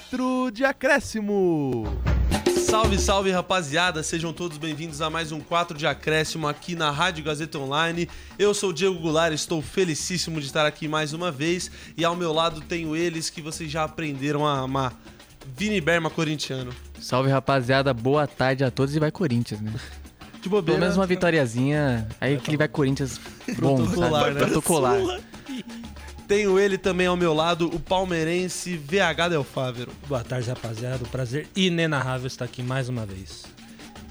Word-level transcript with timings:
4 0.00 0.50
de 0.50 0.64
acréscimo. 0.64 1.84
Salve, 2.56 2.98
salve 2.98 3.30
rapaziada, 3.30 4.02
sejam 4.02 4.32
todos 4.32 4.56
bem-vindos 4.56 5.02
a 5.02 5.10
mais 5.10 5.30
um 5.30 5.40
4 5.40 5.76
de 5.76 5.86
acréscimo 5.86 6.48
aqui 6.48 6.74
na 6.74 6.90
Rádio 6.90 7.22
Gazeta 7.22 7.58
Online. 7.58 8.08
Eu 8.38 8.54
sou 8.54 8.70
o 8.70 8.72
Diego 8.72 8.98
Goulart, 8.98 9.34
estou 9.34 9.60
felicíssimo 9.60 10.40
de 10.40 10.46
estar 10.46 10.64
aqui 10.64 10.88
mais 10.88 11.12
uma 11.12 11.30
vez 11.30 11.70
e 11.98 12.04
ao 12.04 12.16
meu 12.16 12.32
lado 12.32 12.62
tenho 12.62 12.96
eles 12.96 13.28
que 13.28 13.42
vocês 13.42 13.70
já 13.70 13.84
aprenderam 13.84 14.46
a 14.46 14.60
amar. 14.60 14.94
Vini 15.54 15.80
Berma, 15.82 16.08
corintiano. 16.08 16.72
Salve 16.98 17.28
rapaziada, 17.28 17.92
boa 17.92 18.26
tarde 18.26 18.64
a 18.64 18.70
todos 18.70 18.96
e 18.96 18.98
vai 18.98 19.10
Corinthians, 19.10 19.60
né? 19.60 19.72
De 20.40 20.48
bobeira. 20.48 20.78
Pelo 20.78 20.80
menos 20.80 20.96
uma 20.96 21.06
vitoriazinha, 21.06 22.08
aí 22.18 22.36
aquele 22.36 22.56
vai 22.56 22.68
Corinthians 22.68 23.20
bom, 23.58 23.76
Protocolar, 23.76 24.22
sabe? 24.22 24.34
né? 24.34 24.40
Protocolar. 24.46 25.20
Tenho 26.30 26.60
ele 26.60 26.78
também 26.78 27.08
ao 27.08 27.16
meu 27.16 27.34
lado, 27.34 27.66
o 27.66 27.80
palmeirense 27.80 28.76
VH 28.76 29.30
Del 29.30 29.42
Fávero. 29.42 29.90
Boa 30.06 30.22
tarde, 30.22 30.48
rapaziada. 30.48 31.04
Um 31.04 31.08
prazer 31.08 31.48
inenarrável 31.56 32.28
estar 32.28 32.44
aqui 32.44 32.62
mais 32.62 32.88
uma 32.88 33.04
vez. 33.04 33.46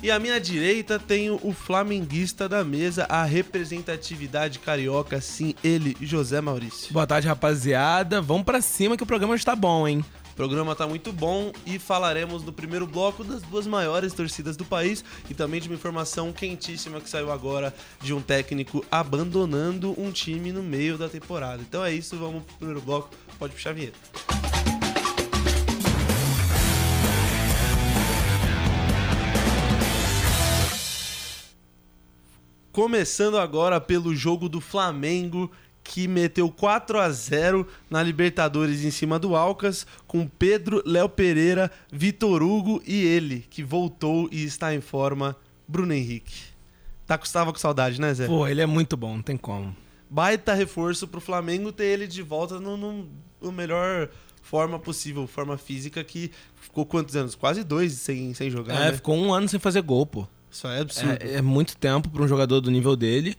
E 0.04 0.12
à 0.12 0.20
minha 0.20 0.38
direita 0.38 1.00
tenho 1.00 1.40
o 1.42 1.54
flamenguista 1.54 2.50
da 2.50 2.62
mesa, 2.62 3.06
a 3.08 3.24
representatividade 3.24 4.60
carioca, 4.60 5.22
sim, 5.22 5.56
ele, 5.64 5.96
José 6.02 6.42
Maurício. 6.42 6.92
Boa 6.92 7.08
tarde, 7.08 7.26
rapaziada. 7.26 8.22
Vamos 8.22 8.44
pra 8.44 8.60
cima 8.60 8.98
que 8.98 9.04
o 9.04 9.06
programa 9.06 9.34
está 9.34 9.56
bom, 9.56 9.88
hein? 9.88 10.04
O 10.40 10.42
programa 10.42 10.74
tá 10.74 10.88
muito 10.88 11.12
bom 11.12 11.52
e 11.66 11.78
falaremos 11.78 12.44
no 12.44 12.54
primeiro 12.54 12.88
bloco 12.88 13.26
das 13.26 13.42
duas 13.42 13.68
maiores 13.68 14.14
torcidas 14.14 14.56
do 14.56 14.64
país 14.64 15.04
e 15.30 15.34
também 15.34 15.60
de 15.60 15.68
uma 15.68 15.76
informação 15.76 16.32
quentíssima 16.32 17.02
que 17.02 17.10
saiu 17.10 17.30
agora 17.30 17.76
de 18.00 18.14
um 18.14 18.22
técnico 18.22 18.86
abandonando 18.90 19.94
um 20.02 20.14
time 20.14 20.54
no 20.54 20.64
meio 20.64 20.98
da 20.98 21.10
temporada. 21.10 21.62
Então 21.62 21.84
é 21.84 21.92
isso, 21.92 22.16
vamos 22.16 22.44
pro 22.44 22.56
primeiro 22.56 22.80
bloco. 22.80 23.10
Pode 23.38 23.54
puxar 23.54 23.72
a 23.72 23.74
vinheta. 23.74 24.00
Começando 32.72 33.38
agora 33.38 33.82
pelo 33.82 34.16
jogo 34.16 34.48
do 34.48 34.62
Flamengo, 34.62 35.52
que 35.90 36.08
meteu 36.08 36.52
4 36.52 37.00
a 37.00 37.10
0 37.10 37.66
na 37.90 38.04
Libertadores 38.04 38.86
em 38.86 38.92
cima 38.92 39.18
do 39.18 39.36
Alcas, 39.36 39.88
com 40.06 40.28
Pedro, 40.28 40.84
Léo 40.86 41.10
Pereira, 41.10 41.72
Vitor 41.92 42.44
Hugo 42.44 42.80
e 42.86 43.04
ele, 43.04 43.44
que 43.50 43.64
voltou 43.64 44.30
e 44.32 44.44
está 44.44 44.72
em 44.72 44.82
forma, 44.82 45.36
Bruno 45.68 45.92
Henrique. 45.92 46.44
Tá, 47.08 47.18
tava 47.18 47.52
com 47.52 47.58
saudade, 47.58 48.00
né, 48.00 48.14
Zé? 48.14 48.28
Pô, 48.28 48.46
ele 48.48 48.62
é 48.62 48.68
muito 48.68 48.96
bom, 48.96 49.16
não 49.16 49.24
tem 49.24 49.36
como. 49.36 49.76
Baita 50.08 50.54
reforço 50.54 51.08
pro 51.08 51.20
Flamengo 51.20 51.72
ter 51.72 51.86
ele 51.86 52.06
de 52.06 52.22
volta 52.22 52.60
no, 52.60 52.78
no, 52.78 53.10
no 53.42 53.52
melhor 53.52 54.10
forma 54.44 54.78
possível, 54.78 55.26
forma 55.26 55.58
física, 55.58 56.04
que 56.04 56.30
ficou 56.56 56.86
quantos 56.86 57.16
anos? 57.16 57.34
Quase 57.34 57.64
dois 57.64 57.94
sem, 57.94 58.32
sem 58.36 58.52
jogar, 58.52 58.76
É, 58.76 58.92
né? 58.92 58.94
ficou 58.94 59.16
um 59.16 59.34
ano 59.34 59.50
sem 59.50 59.60
fazer 59.60 59.82
gol, 59.82 60.06
pô. 60.06 60.28
Isso 60.52 60.68
é 60.68 60.82
absurdo. 60.82 61.18
É, 61.24 61.38
é 61.38 61.42
muito 61.42 61.76
tempo 61.76 62.10
pra 62.10 62.22
um 62.22 62.28
jogador 62.28 62.62
do 62.62 62.70
nível 62.70 62.96
dele. 62.96 63.36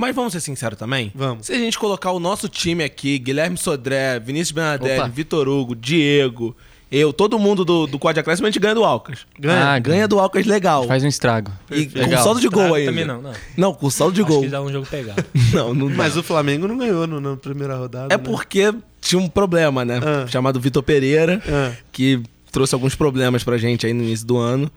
Mas 0.00 0.16
vamos 0.16 0.32
ser 0.32 0.40
sinceros 0.40 0.78
também? 0.78 1.12
Vamos. 1.14 1.46
Se 1.46 1.52
a 1.52 1.58
gente 1.58 1.78
colocar 1.78 2.10
o 2.12 2.18
nosso 2.18 2.48
time 2.48 2.82
aqui, 2.82 3.18
Guilherme 3.18 3.56
Sodré, 3.58 4.18
Vinícius 4.18 4.52
Benadelli, 4.52 4.98
Opa. 5.00 5.08
Vitor 5.08 5.46
Hugo, 5.48 5.76
Diego, 5.76 6.56
eu, 6.90 7.12
todo 7.12 7.38
mundo 7.38 7.64
do, 7.64 7.86
do 7.86 7.98
quadro 7.98 8.14
de 8.14 8.20
acréscimo, 8.20 8.46
a 8.46 8.50
gente 8.50 8.58
ganha 8.58 8.74
do 8.74 8.82
Alcas. 8.82 9.26
Ganha. 9.38 9.64
Ah, 9.74 9.78
Ganha 9.78 10.08
do 10.08 10.18
Alcas 10.18 10.46
legal. 10.46 10.86
Faz 10.88 11.04
um 11.04 11.06
estrago. 11.06 11.52
E 11.70 11.86
com 11.86 11.98
Legal. 11.98 12.24
saldo 12.24 12.40
de 12.40 12.48
gol 12.48 12.74
ainda. 12.74 12.90
Também 12.90 13.04
não, 13.04 13.20
não. 13.22 13.32
Não, 13.56 13.74
com 13.74 13.88
saldo 13.90 14.14
de 14.14 14.22
Acho 14.22 14.28
gol. 14.32 14.40
que 14.42 14.48
dá 14.48 14.62
um 14.62 14.72
jogo 14.72 14.86
pegado. 14.86 15.22
Não, 15.52 15.74
não 15.74 15.88
dá. 15.88 15.94
Mas 15.94 16.16
o 16.16 16.22
Flamengo 16.22 16.66
não 16.66 16.78
ganhou 16.78 17.06
no- 17.06 17.20
na 17.20 17.36
primeira 17.36 17.76
rodada. 17.76 18.12
É 18.14 18.16
né? 18.16 18.22
porque 18.24 18.72
tinha 19.00 19.20
um 19.20 19.28
problema, 19.28 19.84
né? 19.84 20.00
Ah. 20.02 20.26
Chamado 20.26 20.58
Vitor 20.58 20.82
Pereira, 20.82 21.40
Ah. 21.46 21.72
que 21.92 22.22
trouxe 22.50 22.74
alguns 22.74 22.94
problemas 22.94 23.44
pra 23.44 23.56
gente 23.58 23.86
aí 23.86 23.92
no 23.92 24.02
início 24.02 24.26
do 24.26 24.36
ano. 24.38 24.70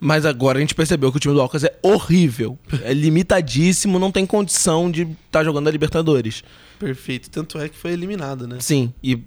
Mas 0.00 0.26
agora 0.26 0.58
a 0.58 0.60
gente 0.60 0.74
percebeu 0.74 1.10
que 1.10 1.16
o 1.16 1.20
time 1.20 1.34
do 1.34 1.40
Alcas 1.40 1.64
é 1.64 1.78
horrível. 1.82 2.58
É 2.82 2.92
limitadíssimo, 2.92 3.98
não 3.98 4.12
tem 4.12 4.26
condição 4.26 4.90
de 4.90 5.02
estar 5.26 5.44
jogando 5.44 5.68
a 5.68 5.70
Libertadores. 5.70 6.42
Perfeito. 6.78 7.30
Tanto 7.30 7.58
é 7.58 7.68
que 7.68 7.76
foi 7.76 7.92
eliminado, 7.92 8.46
né? 8.46 8.58
Sim, 8.60 8.92
e 9.02 9.22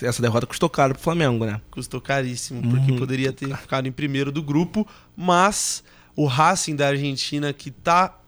essa 0.00 0.22
derrota 0.22 0.46
custou 0.46 0.70
caro 0.70 0.94
pro 0.94 1.02
Flamengo, 1.02 1.44
né? 1.44 1.60
Custou 1.70 2.00
caríssimo, 2.00 2.62
porque 2.70 2.92
poderia 2.92 3.32
ter 3.32 3.54
ficado 3.56 3.86
em 3.86 3.92
primeiro 3.92 4.30
do 4.30 4.42
grupo, 4.42 4.86
mas 5.16 5.82
o 6.14 6.26
Racing 6.26 6.76
da 6.76 6.88
Argentina, 6.88 7.52
que 7.52 7.70
tá 7.70 8.18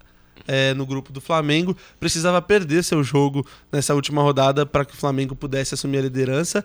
é, 0.47 0.75
no 0.75 0.87
grupo 0.87 1.13
do 1.13 1.21
Flamengo, 1.21 1.77
precisava 2.01 2.41
perder 2.43 2.83
seu 2.83 3.03
jogo 3.03 3.47
nessa 3.71 3.95
última 3.95 4.23
rodada 4.23 4.67
para 4.67 4.85
que 4.85 4.95
o 4.95 4.97
Flamengo 4.97 5.35
pudesse 5.35 5.75
assumir 5.75 5.99
a 5.99 6.03
liderança, 6.03 6.65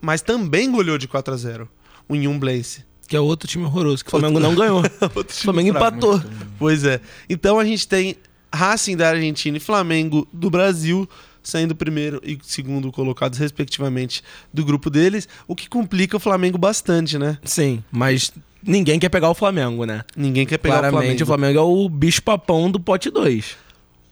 mas 0.00 0.22
também 0.22 0.70
goleou 0.70 0.98
de 0.98 1.08
4 1.08 1.34
a 1.34 1.36
0 1.36 1.68
o 2.08 2.16
Inhumblense. 2.16 2.84
Que 3.10 3.16
é 3.16 3.20
outro 3.20 3.48
time 3.48 3.64
horroroso, 3.64 4.04
que 4.04 4.08
o 4.08 4.12
Flamengo 4.12 4.38
não 4.38 4.54
ganhou. 4.54 4.82
O 5.02 5.24
Flamengo 5.32 5.70
empatou. 5.70 6.22
Pois 6.56 6.84
é. 6.84 7.00
Então 7.28 7.58
a 7.58 7.64
gente 7.64 7.88
tem 7.88 8.14
Racing 8.54 8.96
da 8.96 9.08
Argentina 9.08 9.56
e 9.56 9.60
Flamengo 9.60 10.28
do 10.32 10.48
Brasil 10.48 11.08
saindo 11.42 11.74
primeiro 11.74 12.20
e 12.24 12.38
segundo 12.42 12.92
colocados, 12.92 13.36
respectivamente, 13.38 14.22
do 14.54 14.64
grupo 14.64 14.88
deles, 14.88 15.28
o 15.48 15.56
que 15.56 15.68
complica 15.68 16.16
o 16.16 16.20
Flamengo 16.20 16.56
bastante, 16.56 17.18
né? 17.18 17.36
Sim, 17.42 17.82
mas 17.90 18.30
ninguém 18.62 18.98
quer 19.00 19.08
pegar 19.08 19.28
o 19.28 19.34
Flamengo, 19.34 19.84
né? 19.84 20.04
Ninguém 20.16 20.46
quer 20.46 20.58
pegar 20.58 20.78
Claramente 20.78 21.22
o 21.22 21.26
Flamengo. 21.26 21.58
o 21.58 21.58
Flamengo 21.58 21.58
é 21.58 21.84
o 21.84 21.88
bicho 21.88 22.22
papão 22.22 22.70
do 22.70 22.78
pote 22.78 23.10
2. 23.10 23.56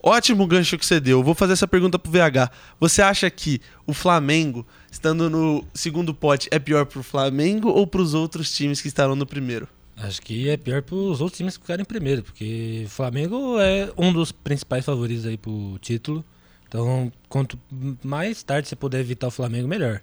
Ótimo 0.08 0.46
gancho 0.46 0.78
que 0.78 0.86
você 0.86 0.98
deu. 0.98 1.22
Vou 1.22 1.34
fazer 1.34 1.52
essa 1.52 1.68
pergunta 1.68 1.98
pro 1.98 2.10
VH. 2.10 2.50
Você 2.80 3.02
acha 3.02 3.30
que 3.30 3.60
o 3.86 3.92
Flamengo, 3.92 4.66
estando 4.90 5.28
no 5.28 5.62
segundo 5.74 6.14
pote, 6.14 6.48
é 6.50 6.58
pior 6.58 6.86
pro 6.86 7.02
Flamengo 7.02 7.68
ou 7.68 7.86
pros 7.86 8.14
outros 8.14 8.50
times 8.50 8.80
que 8.80 8.88
estarão 8.88 9.14
no 9.14 9.26
primeiro? 9.26 9.68
Acho 9.98 10.22
que 10.22 10.48
é 10.48 10.56
pior 10.56 10.80
pros 10.80 11.20
outros 11.20 11.36
times 11.36 11.56
que 11.58 11.62
ficarem 11.62 11.82
em 11.82 11.86
primeiro, 11.86 12.22
porque 12.22 12.84
o 12.86 12.88
Flamengo 12.88 13.58
é 13.60 13.90
um 13.98 14.10
dos 14.10 14.32
principais 14.32 14.84
favoritos 14.84 15.26
aí 15.26 15.36
pro 15.36 15.76
título. 15.80 16.24
Então, 16.66 17.12
quanto 17.28 17.58
mais 18.02 18.42
tarde 18.42 18.68
você 18.68 18.76
puder 18.76 19.00
evitar 19.00 19.26
o 19.26 19.30
Flamengo, 19.30 19.68
melhor. 19.68 20.00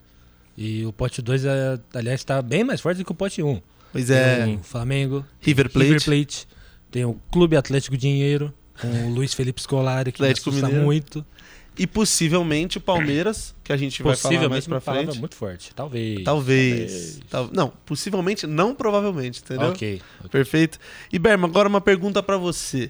E 0.58 0.86
o 0.86 0.94
pote 0.94 1.22
2, 1.22 1.46
é, 1.46 1.80
aliás, 1.94 2.22
está 2.22 2.42
bem 2.42 2.64
mais 2.64 2.80
forte 2.80 3.00
do 3.00 3.06
que 3.06 3.12
o 3.12 3.16
pote 3.16 3.42
1. 3.42 3.50
Um. 3.50 3.62
Pois 3.92 4.10
é. 4.12 4.46
Tem 4.46 4.56
o 4.58 4.64
Flamengo, 4.64 5.26
River 5.40 5.72
Plate. 5.72 5.88
River 5.88 6.04
Plate, 6.04 6.48
tem 6.92 7.06
o 7.06 7.20
Clube 7.32 7.56
Atlético 7.56 7.98
Dinheiro, 7.98 8.54
com 8.82 8.88
o 9.08 9.10
Luiz 9.14 9.34
Felipe 9.34 9.62
Scolari, 9.62 10.12
que 10.12 10.22
me 10.22 10.28
Atlético 10.28 10.50
assusta 10.50 10.68
Mineiro. 10.68 10.86
muito. 10.86 11.26
E 11.78 11.86
possivelmente 11.86 12.78
o 12.78 12.82
Palmeiras, 12.82 13.54
que 13.62 13.74
a 13.74 13.76
gente 13.78 14.02
vai 14.02 14.16
falar 14.16 14.48
mais 14.48 14.66
pra 14.66 14.80
frente. 14.80 15.20
muito 15.20 15.36
forte. 15.36 15.74
Talvez. 15.76 16.24
Talvez. 16.24 17.20
Tal- 17.30 17.50
Não, 17.52 17.70
possivelmente, 17.86 18.48
não 18.48 18.74
provavelmente, 18.74 19.42
entendeu? 19.44 19.70
Ok. 19.70 20.02
Perfeito. 20.32 20.80
E 21.12 21.20
Berma, 21.20 21.48
agora 21.48 21.68
uma 21.68 21.82
pergunta 21.82 22.24
pra 22.24 22.38
você. 22.38 22.90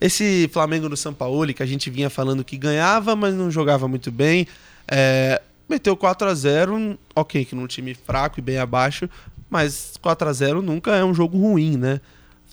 Esse 0.00 0.48
Flamengo 0.52 0.88
do 0.88 0.96
São 0.96 1.12
Paulo, 1.12 1.52
que 1.52 1.62
a 1.62 1.66
gente 1.66 1.90
vinha 1.90 2.08
falando 2.08 2.42
que 2.42 2.56
ganhava, 2.56 3.14
mas 3.14 3.34
não 3.34 3.50
jogava 3.50 3.86
muito 3.86 4.10
bem, 4.10 4.46
é, 4.88 5.40
meteu 5.68 5.94
4 5.96 6.26
a 6.28 6.34
0 6.34 6.98
ok, 7.14 7.44
que 7.44 7.54
num 7.54 7.66
time 7.66 7.94
fraco 7.94 8.40
e 8.40 8.42
bem 8.42 8.56
abaixo, 8.58 9.08
mas 9.50 9.94
4 10.00 10.28
a 10.28 10.32
0 10.32 10.62
nunca 10.62 10.96
é 10.96 11.04
um 11.04 11.14
jogo 11.14 11.38
ruim, 11.38 11.76
né? 11.76 12.00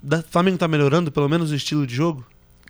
O 0.04 0.22
Flamengo 0.30 0.58
tá 0.58 0.68
melhorando, 0.68 1.12
pelo 1.12 1.30
menos, 1.30 1.52
o 1.52 1.56
estilo 1.56 1.88
de 1.88 1.96
jogo? 1.96 2.26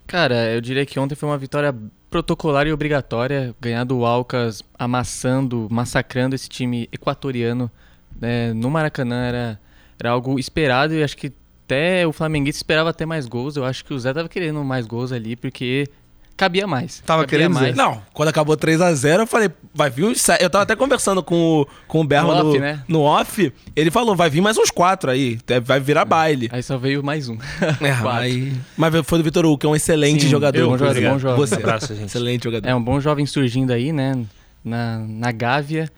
Cara, 0.06 0.52
eu 0.52 0.60
diria 0.60 0.84
que 0.84 0.98
ontem 0.98 1.14
foi 1.14 1.28
uma 1.28 1.38
vitória 1.38 1.74
protocolar 2.10 2.66
e 2.66 2.72
obrigatória. 2.72 3.54
Ganhar 3.60 3.84
do 3.84 4.04
Alcas 4.04 4.62
amassando, 4.78 5.66
massacrando 5.70 6.34
esse 6.34 6.48
time 6.48 6.88
equatoriano 6.92 7.70
né, 8.20 8.52
no 8.52 8.70
Maracanã 8.70 9.24
era, 9.24 9.60
era 9.98 10.10
algo 10.10 10.38
esperado 10.38 10.94
e 10.94 11.02
acho 11.02 11.16
que 11.16 11.32
até 11.64 12.06
o 12.06 12.12
Flamenguista 12.12 12.58
esperava 12.58 12.90
até 12.90 13.06
mais 13.06 13.26
gols. 13.26 13.56
Eu 13.56 13.64
acho 13.64 13.84
que 13.84 13.94
o 13.94 13.98
Zé 13.98 14.12
tava 14.12 14.28
querendo 14.28 14.62
mais 14.62 14.86
gols 14.86 15.10
ali 15.10 15.34
porque 15.34 15.88
cabia 16.42 16.66
mais. 16.66 17.00
Tava 17.06 17.22
cabia 17.22 17.38
querendo, 17.38 17.54
mais. 17.54 17.76
Não, 17.76 18.02
quando 18.12 18.28
acabou 18.28 18.56
3x0, 18.56 19.20
eu 19.20 19.26
falei, 19.26 19.50
vai 19.74 19.88
vir 19.90 20.04
uns. 20.04 20.20
se- 20.20 20.36
Eu 20.40 20.50
tava 20.50 20.64
até 20.64 20.74
conversando 20.74 21.22
com 21.22 21.60
o, 21.62 21.66
com 21.86 22.00
o 22.00 22.04
Berman 22.04 22.34
No 22.36 22.42
no, 22.44 22.48
off, 22.50 22.58
né? 22.58 22.82
no 22.88 23.00
off. 23.02 23.52
Ele 23.76 23.90
falou, 23.90 24.16
vai 24.16 24.28
vir 24.28 24.40
mais 24.40 24.58
uns 24.58 24.70
quatro 24.70 25.10
aí. 25.10 25.36
te- 25.38 25.60
Vai 25.60 25.78
virar 25.80 26.04
baile. 26.04 26.48
Aí 26.52 26.62
só 26.62 26.76
veio 26.76 27.02
mais 27.02 27.28
um. 27.28 27.36
É, 27.80 27.90
aí- 28.18 28.52
mas 28.76 28.94
foi 29.04 29.18
do 29.18 29.24
Vitor 29.24 29.44
Hugo, 29.46 29.58
que 29.58 29.66
é 29.66 29.68
um 29.68 29.76
excelente 29.76 30.22
Sim, 30.24 30.28
jogador. 30.28 30.58
eu- 30.58 30.68
bom 30.68 30.78
jogador, 30.78 30.98
inclusive. 30.98 31.12
bom 31.12 31.18
jovem. 31.18 31.36
Você, 31.38 31.54
Abraço, 31.54 31.94
gente. 31.94 32.06
excelente 32.06 32.44
jogador. 32.44 32.68
É 32.68 32.74
um 32.74 32.82
bom 32.82 32.98
jovem 33.00 33.24
surgindo 33.26 33.72
aí, 33.72 33.92
né? 33.92 34.18
Na, 34.64 34.98
na 34.98 35.32
Gávea. 35.32 35.88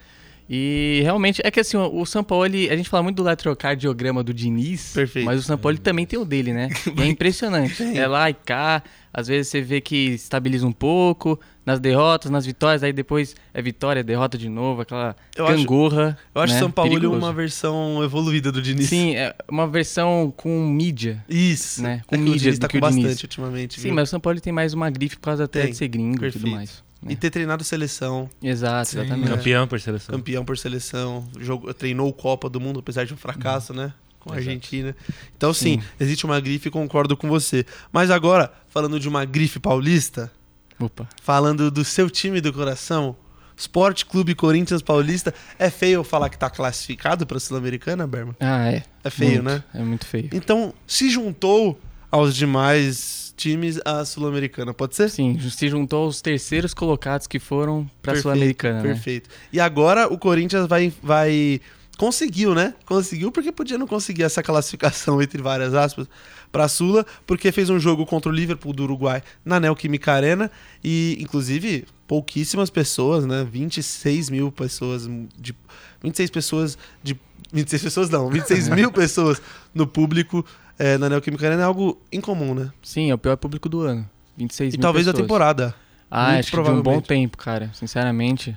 E 0.49 0.99
realmente, 1.03 1.41
é 1.43 1.49
que 1.49 1.59
assim, 1.59 1.75
o 1.75 2.05
São 2.05 2.23
Paulo, 2.23 2.43
a 2.45 2.75
gente 2.75 2.87
fala 2.87 3.01
muito 3.01 3.17
do 3.17 3.27
eletrocardiograma 3.27 4.23
do 4.23 4.31
Diniz, 4.33 4.93
Perfeito. 4.93 5.25
mas 5.25 5.39
o 5.39 5.43
São 5.43 5.57
Paulo 5.57 5.77
também 5.79 6.05
tem 6.05 6.19
o 6.19 6.25
dele, 6.25 6.53
né? 6.53 6.69
E 6.95 7.01
é 7.01 7.07
impressionante. 7.07 7.81
É 7.81 8.05
lá 8.07 8.29
e 8.29 8.33
cá, 8.35 8.83
às 9.11 9.27
vezes 9.27 9.47
você 9.47 9.59
vê 9.61 9.81
que 9.81 9.95
estabiliza 10.13 10.67
um 10.67 10.71
pouco, 10.71 11.39
nas 11.65 11.79
derrotas, 11.79 12.29
nas 12.29 12.45
vitórias, 12.45 12.83
aí 12.83 12.93
depois 12.93 13.35
é 13.51 13.59
vitória, 13.59 14.01
é 14.01 14.03
derrota 14.03 14.37
de 14.37 14.47
novo, 14.47 14.81
aquela 14.81 15.15
Eu 15.35 15.47
acho- 15.47 15.57
gangorra. 15.57 16.15
Eu 16.35 16.41
acho 16.41 16.53
né? 16.53 16.59
São 16.59 16.69
Paulo 16.69 16.91
Perigoso. 16.93 17.17
uma 17.17 17.33
versão 17.33 18.03
evoluída 18.03 18.51
do 18.51 18.61
Diniz. 18.61 18.87
Sim, 18.87 19.15
é 19.15 19.33
uma 19.49 19.67
versão 19.67 20.31
com 20.37 20.63
mídia. 20.67 21.25
Isso. 21.27 21.81
Né, 21.81 22.01
É 22.03 22.05
com 22.05 22.15
que 22.17 22.21
o 22.21 22.23
mídia 22.23 22.39
Diniz 22.51 22.59
tá 22.59 22.67
que 22.67 22.79
com 22.79 22.81
bastante 22.81 23.23
ultimamente. 23.23 23.75
Sim, 23.79 23.87
viu? 23.87 23.95
mas 23.95 24.09
o 24.09 24.11
São 24.11 24.19
Paulo 24.19 24.39
tem 24.39 24.53
mais 24.53 24.75
uma 24.75 24.91
grife 24.91 25.15
por 25.15 25.23
causa 25.23 25.45
até 25.45 25.63
Tem, 25.63 25.71
de 25.71 25.77
ser 25.77 25.87
gringo 25.87 26.17
e 26.17 26.19
perfeito. 26.19 26.43
tudo 26.43 26.51
mais. 26.55 26.84
Né? 27.05 27.13
E 27.13 27.15
ter 27.15 27.29
treinado 27.29 27.63
seleção, 27.63 28.29
Exato, 28.41 28.89
Sim. 28.89 28.99
exatamente. 28.99 29.29
Campeão 29.29 29.67
por 29.67 29.79
seleção. 29.79 30.15
campeão 30.15 30.43
por 30.43 30.57
seleção, 30.57 31.27
jogou, 31.39 31.73
treinou 31.73 32.11
Copa 32.11 32.49
do 32.49 32.59
Mundo, 32.59 32.79
apesar 32.79 33.05
de 33.05 33.13
um 33.13 33.17
fracasso, 33.17 33.73
né? 33.73 33.93
Com 34.19 34.33
a. 34.33 34.37
Argentina. 34.37 34.95
Então, 35.37 35.53
sim, 35.53 35.79
Sim. 35.79 35.87
existe 35.99 36.25
uma 36.25 36.39
grife 36.39 36.67
e 36.67 36.71
concordo 36.71 37.15
com 37.15 37.27
você. 37.29 37.63
Mas 37.93 38.09
agora, 38.09 38.51
falando 38.69 38.99
de 38.99 39.07
uma 39.07 39.23
grife 39.23 39.59
paulista, 39.59 40.31
Opa. 40.79 41.07
falando 41.21 41.69
do 41.69 41.85
seu 41.85 42.09
time 42.09 42.41
do 42.41 42.51
coração, 42.51 43.15
Esporte 43.55 44.05
Clube 44.05 44.33
Corinthians 44.35 44.81
Paulista, 44.81 45.33
é 45.57 45.69
feio 45.69 45.93
eu 45.99 46.03
falar 46.03 46.29
que 46.29 46.37
tá 46.37 46.49
classificado 46.49 47.25
pra 47.25 47.39
Sul-Americana, 47.39 48.05
Berman? 48.07 48.35
Ah, 48.39 48.69
é. 48.69 48.83
É 49.03 49.09
feio, 49.11 49.43
Muito, 49.43 49.45
né? 49.45 49.63
É 49.73 49.81
muito 49.83 50.05
feio. 50.05 50.29
Então, 50.33 50.73
se 50.87 51.09
juntou 51.09 51.79
aos 52.11 52.35
demais 52.35 53.24
times 53.35 53.79
a 53.85 54.03
Sul-Americana, 54.05 54.73
pode 54.73 54.95
ser? 54.95 55.09
Sim, 55.09 55.37
se 55.39 55.67
juntou 55.69 56.05
aos 56.05 56.21
terceiros 56.21 56.73
colocados 56.73 57.27
que 57.27 57.39
foram 57.39 57.89
pra 58.01 58.13
Perfeito, 58.13 58.23
Sul-Americana, 58.23 58.81
né? 58.81 58.93
Perfeito. 58.93 59.29
E 59.51 59.59
agora 59.59 60.11
o 60.11 60.17
Corinthians 60.17 60.67
vai, 60.67 60.91
vai. 61.01 61.61
Conseguiu, 61.97 62.53
né? 62.53 62.73
Conseguiu 62.85 63.31
porque 63.31 63.51
podia 63.51 63.77
não 63.77 63.87
conseguir 63.87 64.23
essa 64.23 64.43
classificação, 64.43 65.21
entre 65.23 65.41
várias 65.41 65.73
aspas, 65.73 66.07
pra 66.51 66.67
Sula, 66.67 67.05
porque 67.25 67.51
fez 67.51 67.69
um 67.69 67.79
jogo 67.79 68.05
contra 68.05 68.31
o 68.31 68.35
Liverpool 68.35 68.73
do 68.73 68.83
Uruguai 68.83 69.21
na 69.43 69.59
Neoquímica 69.59 70.11
Arena 70.13 70.51
e, 70.83 71.17
inclusive, 71.19 71.85
pouquíssimas 72.07 72.69
pessoas, 72.69 73.25
né? 73.25 73.45
26 73.49 74.29
mil 74.29 74.51
pessoas 74.51 75.09
de. 75.37 75.55
26 76.01 76.29
pessoas 76.29 76.77
de. 77.03 77.19
26 77.53 77.83
pessoas 77.83 78.09
não, 78.09 78.29
26 78.29 78.69
mil 78.75 78.91
pessoas 78.91 79.41
no 79.73 79.87
público 79.87 80.45
eh, 80.79 80.97
na 80.97 81.09
Neoquímica 81.09 81.45
Arena 81.45 81.61
é 81.61 81.65
algo 81.65 82.01
incomum, 82.11 82.53
né? 82.53 82.71
Sim, 82.81 83.09
é 83.11 83.13
o 83.13 83.17
pior 83.17 83.37
público 83.37 83.67
do 83.69 83.81
ano. 83.81 84.07
26 84.37 84.73
E 84.73 84.77
mil 84.77 84.81
talvez 84.81 85.05
da 85.05 85.11
pessoas. 85.13 85.27
temporada. 85.27 85.75
Ah, 86.09 86.33
Muito 86.33 86.39
acho 86.39 86.51
que 86.51 86.63
de 86.63 86.69
um 86.69 86.81
bom 86.81 87.01
tempo, 87.01 87.37
cara. 87.37 87.69
Sinceramente, 87.73 88.55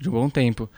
de 0.00 0.08
um 0.08 0.12
bom 0.12 0.28
tempo. 0.30 0.68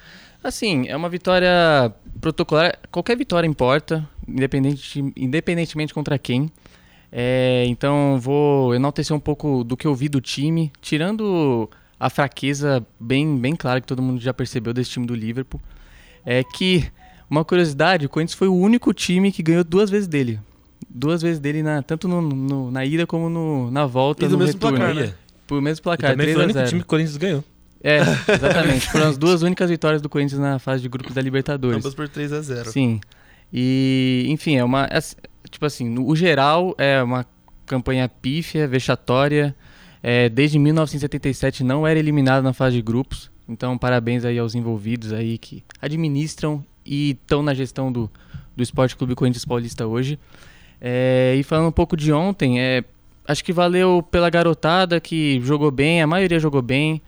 Assim, 0.42 0.86
é 0.88 0.96
uma 0.96 1.08
vitória 1.08 1.92
protocolar. 2.20 2.78
Qualquer 2.90 3.16
vitória 3.16 3.46
importa, 3.46 4.08
independente, 4.26 5.12
independentemente 5.16 5.92
contra 5.94 6.18
quem. 6.18 6.50
É, 7.12 7.64
então, 7.66 8.18
vou 8.20 8.74
enaltecer 8.74 9.14
um 9.16 9.20
pouco 9.20 9.64
do 9.64 9.76
que 9.76 9.86
eu 9.86 9.94
vi 9.94 10.08
do 10.08 10.20
time, 10.20 10.72
tirando 10.80 11.68
a 11.98 12.08
fraqueza 12.08 12.84
bem, 12.98 13.36
bem 13.36 13.54
clara 13.56 13.80
que 13.80 13.86
todo 13.86 14.00
mundo 14.00 14.20
já 14.20 14.32
percebeu 14.32 14.72
desse 14.72 14.90
time 14.90 15.06
do 15.06 15.14
Liverpool. 15.14 15.60
É 16.24 16.42
que, 16.44 16.84
uma 17.28 17.44
curiosidade, 17.44 18.06
o 18.06 18.08
Corinthians 18.08 18.38
foi 18.38 18.48
o 18.48 18.54
único 18.54 18.94
time 18.94 19.30
que 19.32 19.42
ganhou 19.42 19.64
duas 19.64 19.90
vezes 19.90 20.08
dele. 20.08 20.40
Duas 20.92 21.22
vezes 21.22 21.38
dele, 21.38 21.62
na, 21.62 21.82
tanto 21.82 22.08
no- 22.08 22.20
no- 22.20 22.70
na 22.70 22.84
ida 22.84 23.06
como 23.06 23.28
no- 23.30 23.70
na 23.70 23.86
volta, 23.86 24.24
E 24.24 24.28
do 24.28 24.32
no 24.32 24.38
mesmo 24.38 24.54
retorno. 24.54 24.76
placar, 24.78 24.94
né? 24.94 25.14
Por 25.46 25.62
mesmo 25.62 25.80
E 25.80 25.82
placar, 25.82 26.10
também 26.12 26.24
3 26.26 26.34
foi 26.34 26.40
o 26.40 26.42
a 26.42 26.44
único 26.46 26.58
0. 26.58 26.68
time 26.68 26.80
que 26.80 26.84
o 26.84 26.88
Corinthians 26.88 27.16
ganhou. 27.16 27.44
É, 27.82 27.98
exatamente. 28.34 28.90
Foram 28.90 29.08
as 29.08 29.16
duas 29.16 29.42
únicas 29.42 29.70
vitórias 29.70 30.02
do 30.02 30.08
Corinthians 30.08 30.40
na 30.40 30.58
fase 30.58 30.82
de 30.82 30.88
grupos 30.88 31.14
da 31.14 31.22
Libertadores. 31.22 31.78
Ambas 31.78 31.94
por 31.94 32.08
3 32.08 32.32
a 32.32 32.40
0 32.42 32.70
Sim. 32.70 33.00
E, 33.52 34.26
enfim, 34.28 34.56
é 34.56 34.64
uma. 34.64 34.84
é- 34.90 35.00
tipo 35.50 35.64
assim, 35.64 35.88
no 35.88 36.06
o 36.06 36.14
geral 36.14 36.74
é 36.78 37.02
uma 37.02 37.24
campanha 37.66 38.08
pífia, 38.08 38.66
vexatória. 38.68 39.54
É, 40.02 40.28
desde 40.28 40.58
1977 40.58 41.62
não 41.64 41.86
era 41.86 41.98
eliminado 41.98 42.42
na 42.42 42.52
fase 42.52 42.76
de 42.76 42.82
grupos. 42.82 43.30
Então, 43.48 43.76
parabéns 43.76 44.24
aí 44.24 44.38
aos 44.38 44.54
envolvidos 44.54 45.12
aí 45.12 45.36
que 45.38 45.62
administram 45.80 46.64
e 46.86 47.10
estão 47.12 47.42
na 47.42 47.52
gestão 47.54 47.90
do, 47.90 48.10
do 48.56 48.62
Esporte 48.62 48.94
Clube 48.96 49.14
Corinthians 49.14 49.44
Paulista 49.44 49.86
hoje. 49.86 50.18
É, 50.80 51.34
e 51.38 51.42
falando 51.42 51.68
um 51.68 51.72
pouco 51.72 51.96
de 51.96 52.12
ontem, 52.12 52.60
é, 52.60 52.82
acho 53.26 53.44
que 53.44 53.52
valeu 53.52 54.02
pela 54.10 54.30
garotada 54.30 55.00
que 55.00 55.40
jogou 55.42 55.70
bem, 55.70 56.00
a 56.00 56.06
maioria 56.06 56.40
jogou 56.40 56.62
bem. 56.62 57.02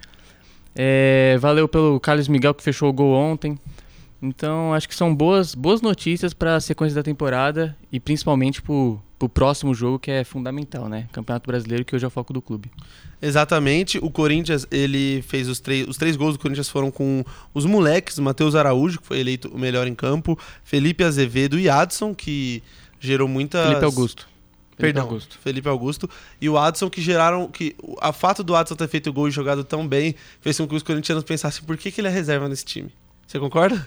É, 0.74 1.36
valeu 1.38 1.68
pelo 1.68 2.00
Carlos 2.00 2.28
Miguel 2.28 2.54
que 2.54 2.62
fechou 2.62 2.88
o 2.88 2.92
gol 2.92 3.14
ontem. 3.14 3.58
Então, 4.22 4.72
acho 4.72 4.88
que 4.88 4.94
são 4.94 5.12
boas, 5.12 5.52
boas 5.52 5.82
notícias 5.82 6.32
para 6.32 6.54
a 6.54 6.60
sequência 6.60 6.94
da 6.94 7.02
temporada 7.02 7.76
e 7.90 7.98
principalmente 7.98 8.62
para 8.62 8.72
o 8.72 9.28
próximo 9.28 9.74
jogo 9.74 9.98
que 9.98 10.12
é 10.12 10.22
fundamental, 10.22 10.88
né? 10.88 11.08
Campeonato 11.10 11.48
Brasileiro, 11.48 11.84
que 11.84 11.96
hoje 11.96 12.04
é 12.04 12.08
o 12.08 12.10
foco 12.10 12.32
do 12.32 12.40
clube. 12.40 12.70
Exatamente. 13.20 13.98
O 13.98 14.10
Corinthians, 14.10 14.64
ele 14.70 15.22
fez 15.22 15.48
os 15.48 15.58
três. 15.58 15.88
Os 15.88 15.96
três 15.96 16.14
gols 16.14 16.34
do 16.34 16.38
Corinthians 16.38 16.68
foram 16.68 16.88
com 16.88 17.24
os 17.52 17.66
moleques, 17.66 18.16
Matheus 18.20 18.54
Araújo, 18.54 19.00
que 19.00 19.06
foi 19.06 19.18
eleito 19.18 19.48
o 19.48 19.58
melhor 19.58 19.88
em 19.88 19.94
campo, 19.94 20.38
Felipe 20.62 21.02
Azevedo 21.02 21.58
e 21.58 21.68
Adson, 21.68 22.14
que 22.14 22.62
gerou 23.02 23.28
muita. 23.28 23.62
Felipe 23.64 23.84
Augusto. 23.84 24.28
Felipe 24.76 24.94
Perdão, 24.94 25.02
Augusto. 25.02 25.38
Felipe 25.38 25.68
Augusto. 25.68 26.10
E 26.40 26.48
o 26.48 26.56
Adson 26.56 26.88
que 26.88 27.02
geraram. 27.02 27.48
que 27.48 27.76
A 28.00 28.12
fato 28.12 28.42
do 28.42 28.56
Adson 28.56 28.74
ter 28.74 28.88
feito 28.88 29.10
o 29.10 29.12
gol 29.12 29.28
e 29.28 29.30
jogado 29.30 29.64
tão 29.64 29.86
bem 29.86 30.14
fez 30.40 30.56
com 30.56 30.66
que 30.66 30.74
os 30.74 30.82
corintianos 30.82 31.24
pensassem 31.24 31.62
por 31.64 31.76
que, 31.76 31.90
que 31.90 32.00
ele 32.00 32.08
é 32.08 32.10
reserva 32.10 32.48
nesse 32.48 32.64
time. 32.64 32.90
Você 33.26 33.38
concorda? 33.38 33.86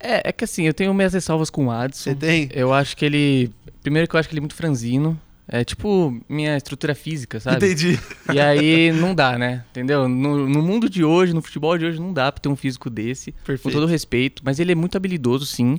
É, 0.00 0.28
é 0.28 0.32
que 0.32 0.44
assim, 0.44 0.66
eu 0.66 0.74
tenho 0.74 0.94
minhas 0.94 1.12
ressalvas 1.12 1.50
com 1.50 1.66
o 1.66 1.70
Adson. 1.70 2.10
Você 2.10 2.14
tem? 2.14 2.48
Eu 2.52 2.72
acho 2.72 2.96
que 2.96 3.04
ele. 3.04 3.50
Primeiro 3.82 4.08
que 4.08 4.14
eu 4.14 4.20
acho 4.20 4.28
que 4.28 4.34
ele 4.34 4.40
é 4.40 4.42
muito 4.42 4.54
franzino. 4.54 5.20
É 5.50 5.64
tipo 5.64 6.14
minha 6.28 6.56
estrutura 6.58 6.94
física, 6.94 7.40
sabe? 7.40 7.56
Entendi. 7.56 7.98
E 8.30 8.38
aí 8.38 8.92
não 8.92 9.14
dá, 9.14 9.38
né? 9.38 9.64
Entendeu? 9.70 10.06
No, 10.06 10.46
no 10.46 10.62
mundo 10.62 10.90
de 10.90 11.02
hoje, 11.02 11.32
no 11.32 11.40
futebol 11.40 11.78
de 11.78 11.86
hoje, 11.86 11.98
não 11.98 12.12
dá 12.12 12.30
pra 12.30 12.38
ter 12.38 12.50
um 12.50 12.56
físico 12.56 12.90
desse. 12.90 13.32
Com 13.32 13.38
Perfeito. 13.44 13.74
todo 13.74 13.86
respeito. 13.86 14.42
Mas 14.44 14.60
ele 14.60 14.72
é 14.72 14.74
muito 14.74 14.96
habilidoso, 14.96 15.46
sim. 15.46 15.76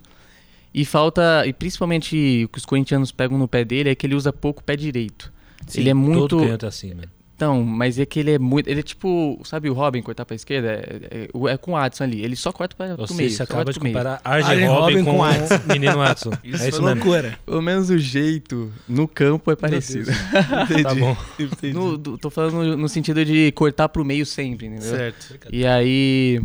E 0.73 0.85
falta. 0.85 1.43
E 1.47 1.53
principalmente 1.53 2.43
o 2.45 2.49
que 2.49 2.57
os 2.57 2.65
corintianos 2.65 3.11
pegam 3.11 3.37
no 3.37 3.47
pé 3.47 3.63
dele 3.65 3.89
é 3.89 3.95
que 3.95 4.05
ele 4.05 4.15
usa 4.15 4.31
pouco 4.31 4.61
o 4.61 4.63
pé 4.63 4.75
direito. 4.75 5.31
ele 5.75 5.89
é 5.89 5.93
muito. 5.93 6.27
Todo 6.27 6.45
canto 6.47 6.65
é 6.65 6.69
assim, 6.69 6.89
mano. 6.93 7.09
Então, 7.35 7.63
mas 7.63 7.97
é 7.97 8.05
que 8.05 8.19
ele 8.19 8.31
é 8.31 8.37
muito. 8.37 8.67
Ele 8.69 8.81
é 8.81 8.83
tipo. 8.83 9.39
Sabe 9.45 9.69
o 9.69 9.73
Robin 9.73 10.01
cortar 10.01 10.25
pra 10.25 10.35
esquerda? 10.35 10.71
É, 10.73 11.29
é- 11.33 11.51
é 11.53 11.57
com 11.57 11.71
o 11.71 11.77
Adson 11.77 12.03
ali. 12.03 12.21
Ele 12.21 12.35
só 12.35 12.51
corta 12.51 12.75
pra, 12.75 12.95
pro 12.95 13.07
Você 13.07 13.13
meio. 13.13 13.29
se 13.29 13.37
só 13.37 13.43
acaba 13.43 13.71
de 13.71 13.79
comparar 13.79 14.19
Arjen 14.25 14.67
Robin 14.67 14.81
Robin 14.81 15.03
com 15.05 15.11
com 15.13 15.17
o 15.19 15.23
Adson. 15.23 15.59
menino 15.65 15.95
Watson. 15.97 16.31
Isso 16.43 16.63
é 16.63 16.67
isso 16.67 16.77
foi 16.81 16.93
mesmo. 16.93 17.05
loucura. 17.09 17.39
Pelo 17.45 17.61
menos 17.61 17.89
o 17.89 17.97
jeito 17.97 18.69
no 18.89 19.07
campo 19.07 19.49
é 19.51 19.55
parecido. 19.55 20.11
Entendi. 20.69 20.83
Tá 20.83 20.93
bom. 20.95 21.15
Entendi. 21.39 21.73
No- 21.73 21.97
do- 21.97 22.17
tô 22.17 22.29
falando 22.29 22.75
no 22.75 22.89
sentido 22.89 23.23
de 23.23 23.53
cortar 23.53 23.87
pro 23.87 24.03
meio 24.03 24.25
sempre, 24.25 24.67
entendeu? 24.67 24.89
Certo. 24.97 25.39
E 25.49 25.65
aí. 25.65 26.41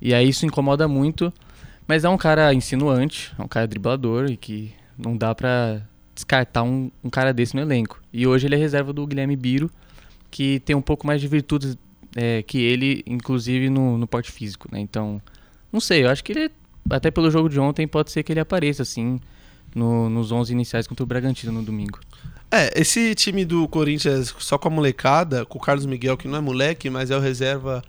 E 0.00 0.12
aí 0.12 0.28
isso 0.28 0.44
incomoda 0.44 0.88
muito. 0.88 1.32
Mas 1.86 2.04
é 2.04 2.08
um 2.08 2.16
cara 2.16 2.52
insinuante, 2.54 3.32
é 3.38 3.42
um 3.42 3.48
cara 3.48 3.66
driblador 3.66 4.30
e 4.30 4.36
que 4.36 4.72
não 4.96 5.16
dá 5.16 5.34
pra 5.34 5.82
descartar 6.14 6.62
um, 6.62 6.90
um 7.02 7.10
cara 7.10 7.32
desse 7.32 7.54
no 7.56 7.62
elenco. 7.62 8.00
E 8.12 8.26
hoje 8.26 8.46
ele 8.46 8.54
é 8.54 8.58
reserva 8.58 8.92
do 8.92 9.06
Guilherme 9.06 9.36
Biro, 9.36 9.70
que 10.30 10.60
tem 10.60 10.76
um 10.76 10.82
pouco 10.82 11.06
mais 11.06 11.20
de 11.20 11.28
virtudes 11.28 11.76
é, 12.14 12.42
que 12.42 12.58
ele, 12.58 13.02
inclusive 13.06 13.68
no, 13.70 13.98
no 13.98 14.06
porte 14.06 14.30
físico, 14.30 14.68
né? 14.70 14.78
Então, 14.78 15.20
não 15.72 15.80
sei, 15.80 16.04
eu 16.04 16.10
acho 16.10 16.22
que 16.22 16.32
ele, 16.32 16.50
até 16.90 17.10
pelo 17.10 17.30
jogo 17.30 17.48
de 17.48 17.58
ontem, 17.58 17.86
pode 17.88 18.10
ser 18.12 18.22
que 18.22 18.32
ele 18.32 18.40
apareça, 18.40 18.82
assim, 18.82 19.18
no- 19.74 20.08
nos 20.10 20.30
11 20.30 20.52
iniciais 20.52 20.86
contra 20.86 21.02
o 21.02 21.06
Bragantino 21.06 21.52
no 21.52 21.62
domingo. 21.62 21.98
É, 22.50 22.78
esse 22.78 23.14
time 23.14 23.44
do 23.46 23.66
Corinthians 23.66 24.34
só 24.38 24.58
com 24.58 24.68
a 24.68 24.70
molecada, 24.70 25.46
com 25.46 25.58
o 25.58 25.60
Carlos 25.60 25.86
Miguel, 25.86 26.18
que 26.18 26.28
não 26.28 26.36
é 26.36 26.40
moleque, 26.40 26.90
mas 26.90 27.10
é 27.10 27.16
o 27.16 27.20
reserva, 27.20 27.82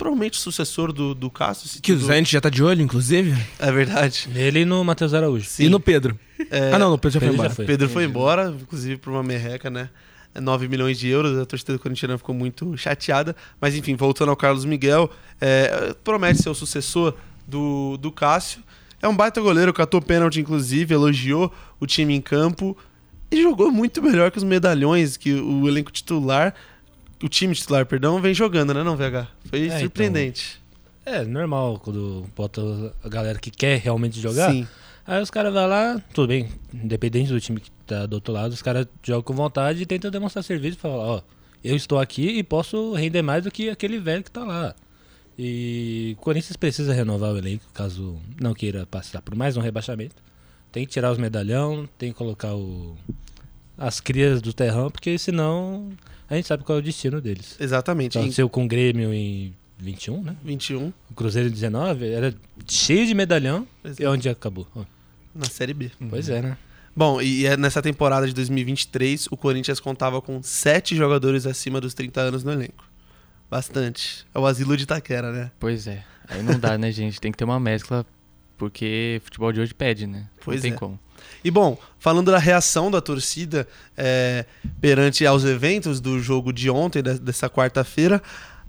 provavelmente 0.00 0.38
o 0.38 0.42
sucessor 0.42 0.92
do, 0.92 1.14
do 1.14 1.30
Cássio. 1.30 1.68
Que 1.82 1.92
o 1.92 1.96
time 1.96 1.98
do- 1.98 2.06
Zé 2.06 2.24
já 2.24 2.40
tá 2.40 2.48
de 2.48 2.62
olho, 2.64 2.80
inclusive. 2.82 3.36
É 3.58 3.70
verdade. 3.70 4.28
Ele 4.34 4.60
e 4.60 4.64
no 4.64 4.82
Matheus 4.82 5.12
Araújo. 5.12 5.44
Sim. 5.44 5.64
E 5.64 5.68
no 5.68 5.78
Pedro. 5.78 6.18
É, 6.50 6.72
Ah, 6.72 6.78
não, 6.78 6.90
no 6.90 6.98
Pedro 6.98 7.20
já 7.20 7.20
foi 7.20 7.28
Pedro 7.28 7.36
já 7.36 7.42
embora. 7.44 7.54
foi. 7.54 7.64
Pedro 7.66 7.88
foi 7.90 8.04
embora, 8.04 8.56
inclusive 8.62 8.96
por 8.96 9.10
uma 9.12 9.22
merreca, 9.22 9.68
né? 9.68 9.90
9 10.40 10.68
milhões 10.68 10.98
de 10.98 11.08
euros, 11.08 11.36
a 11.38 11.44
torcida 11.44 11.78
corintiana 11.78 12.16
ficou 12.16 12.34
muito 12.34 12.76
chateada. 12.78 13.36
Mas 13.60 13.74
enfim, 13.76 13.94
voltando 13.94 14.30
ao 14.30 14.36
Carlos 14.36 14.64
Miguel, 14.64 15.10
é, 15.40 15.94
promete 16.02 16.42
ser 16.42 16.48
o 16.48 16.54
sucessor 16.54 17.14
do, 17.46 17.96
do 17.98 18.10
Cássio. 18.10 18.62
É 19.02 19.08
um 19.08 19.14
baita 19.16 19.40
goleiro, 19.40 19.72
catou 19.72 20.00
pênalti, 20.00 20.40
inclusive, 20.40 20.94
elogiou 20.94 21.52
o 21.78 21.86
time 21.86 22.14
em 22.14 22.20
campo 22.20 22.76
e 23.30 23.42
jogou 23.42 23.70
muito 23.70 24.02
melhor 24.02 24.30
que 24.30 24.38
os 24.38 24.44
medalhões 24.44 25.16
que 25.16 25.32
o 25.34 25.68
elenco 25.68 25.90
titular, 25.90 26.54
o 27.22 27.28
time 27.28 27.54
titular, 27.54 27.86
perdão, 27.86 28.20
vem 28.20 28.34
jogando, 28.34 28.72
né, 28.74 28.82
não, 28.82 28.96
VH? 28.96 29.28
Foi 29.46 29.66
então. 29.66 29.80
surpreendente. 29.80 30.60
É, 31.04 31.24
normal 31.24 31.78
quando 31.78 32.26
bota 32.36 32.60
a 33.02 33.08
galera 33.08 33.38
que 33.38 33.50
quer 33.50 33.78
realmente 33.78 34.20
jogar. 34.20 34.50
Sim. 34.52 34.66
Aí 35.06 35.20
os 35.20 35.30
caras 35.30 35.52
vão 35.52 35.66
lá, 35.66 36.00
tudo 36.14 36.28
bem, 36.28 36.48
independente 36.72 37.32
do 37.32 37.40
time 37.40 37.60
que 37.60 37.70
tá 37.86 38.06
do 38.06 38.14
outro 38.14 38.32
lado, 38.32 38.52
os 38.52 38.62
caras 38.62 38.86
jogam 39.02 39.22
com 39.22 39.34
vontade 39.34 39.82
e 39.82 39.86
tentam 39.86 40.10
demonstrar 40.10 40.44
serviço 40.44 40.78
pra 40.78 40.90
falar, 40.90 41.04
ó, 41.04 41.22
eu 41.64 41.74
estou 41.74 41.98
aqui 41.98 42.28
e 42.28 42.42
posso 42.42 42.94
render 42.94 43.22
mais 43.22 43.42
do 43.44 43.50
que 43.50 43.68
aquele 43.70 43.98
velho 43.98 44.22
que 44.22 44.30
tá 44.30 44.44
lá. 44.44 44.74
E 45.38 46.14
o 46.18 46.20
Corinthians 46.22 46.56
precisa 46.56 46.92
renovar 46.92 47.32
o 47.32 47.38
elenco, 47.38 47.64
caso 47.72 48.18
não 48.40 48.54
queira 48.54 48.86
passar 48.86 49.22
por 49.22 49.34
mais 49.34 49.56
um 49.56 49.60
rebaixamento. 49.60 50.16
Tem 50.70 50.86
que 50.86 50.92
tirar 50.92 51.10
os 51.10 51.18
medalhão, 51.18 51.88
tem 51.98 52.12
que 52.12 52.18
colocar 52.18 52.54
o, 52.54 52.96
as 53.80 53.98
crias 53.98 54.42
do 54.42 54.52
terrão, 54.52 54.90
porque 54.90 55.16
senão 55.16 55.88
a 56.28 56.36
gente 56.36 56.46
sabe 56.46 56.62
qual 56.62 56.76
é 56.76 56.80
o 56.80 56.84
destino 56.84 57.18
deles. 57.18 57.56
Exatamente. 57.58 58.18
Em 58.18 58.20
Aconteceu 58.20 58.48
com 58.50 58.66
o 58.66 58.68
Grêmio 58.68 59.12
em 59.14 59.54
21, 59.78 60.22
né? 60.22 60.36
21, 60.44 60.92
O 61.10 61.14
Cruzeiro 61.14 61.48
em 61.48 61.52
19 61.52 62.10
era 62.10 62.34
cheio 62.68 63.06
de 63.06 63.14
medalhão. 63.14 63.66
E 63.98 64.06
onde 64.06 64.28
acabou? 64.28 64.68
Na 65.34 65.46
Série 65.46 65.72
B. 65.72 65.90
Pois 66.10 66.28
é, 66.28 66.42
né? 66.42 66.58
Bom, 66.94 67.22
e 67.22 67.46
é 67.46 67.56
nessa 67.56 67.80
temporada 67.80 68.26
de 68.26 68.34
2023, 68.34 69.28
o 69.30 69.36
Corinthians 69.36 69.80
contava 69.80 70.20
com 70.20 70.42
sete 70.42 70.94
jogadores 70.94 71.46
acima 71.46 71.80
dos 71.80 71.94
30 71.94 72.20
anos 72.20 72.44
no 72.44 72.52
elenco. 72.52 72.84
Bastante. 73.48 74.26
É 74.34 74.38
o 74.38 74.44
asilo 74.44 74.76
de 74.76 74.82
Itaquera, 74.82 75.32
né? 75.32 75.50
Pois 75.58 75.86
é. 75.86 76.04
Aí 76.28 76.42
não 76.42 76.58
dá, 76.58 76.76
né, 76.76 76.92
gente? 76.92 77.18
Tem 77.18 77.32
que 77.32 77.38
ter 77.38 77.44
uma 77.44 77.58
mescla, 77.58 78.04
porque 78.58 79.22
futebol 79.24 79.52
de 79.52 79.60
hoje 79.60 79.72
pede, 79.72 80.06
né? 80.06 80.28
Pois 80.44 80.56
não 80.56 80.62
tem 80.62 80.72
é. 80.72 80.76
como. 80.76 81.00
E 81.44 81.50
bom, 81.50 81.78
falando 81.98 82.30
da 82.30 82.38
reação 82.38 82.90
da 82.90 83.00
torcida 83.00 83.66
é, 83.96 84.44
perante 84.80 85.26
aos 85.26 85.44
eventos 85.44 86.00
do 86.00 86.20
jogo 86.20 86.52
de 86.52 86.68
ontem, 86.70 87.02
de- 87.02 87.18
dessa 87.18 87.48
quarta-feira, 87.48 88.22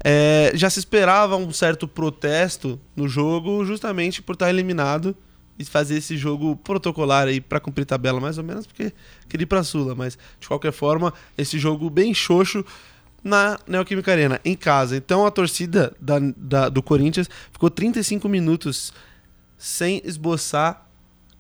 é, 0.04 0.52
já 0.56 0.70
se 0.70 0.80
esperava 0.80 1.36
um 1.36 1.52
certo 1.54 1.88
protesto 1.88 2.80
no 2.96 3.08
jogo, 3.08 3.64
justamente 3.66 4.22
por 4.22 4.34
estar 4.34 4.50
eliminado 4.50 5.16
e 5.60 5.64
fazer 5.66 5.98
esse 5.98 6.18
jogo 6.18 6.56
protocolar 6.56 7.28
aí 7.28 7.40
para 7.40 7.60
cumprir 7.60 7.86
tabela, 7.86 8.20
mais 8.20 8.38
ou 8.38 8.44
menos, 8.44 8.66
porque 8.66 8.92
queria 9.30 9.44
ir 9.44 9.48
pra 9.48 9.64
Sula, 9.64 9.94
mas 9.94 10.18
de 10.40 10.48
qualquer 10.48 10.72
forma, 10.72 11.14
esse 11.38 11.60
jogo 11.60 11.88
bem 11.90 12.14
xoxo 12.16 12.66
na 13.24 13.60
Neoquímica 13.68 14.12
Arena, 14.12 14.42
em 14.44 14.56
casa. 14.56 14.98
Então 14.98 15.24
a 15.28 15.30
torcida 15.30 15.94
da- 16.02 16.18
da- 16.36 16.70
do 16.70 16.82
Corinthians 16.82 17.30
ficou 17.52 17.70
35 17.70 18.28
minutos 18.28 18.92
sem 19.56 20.02
esboçar 20.04 20.90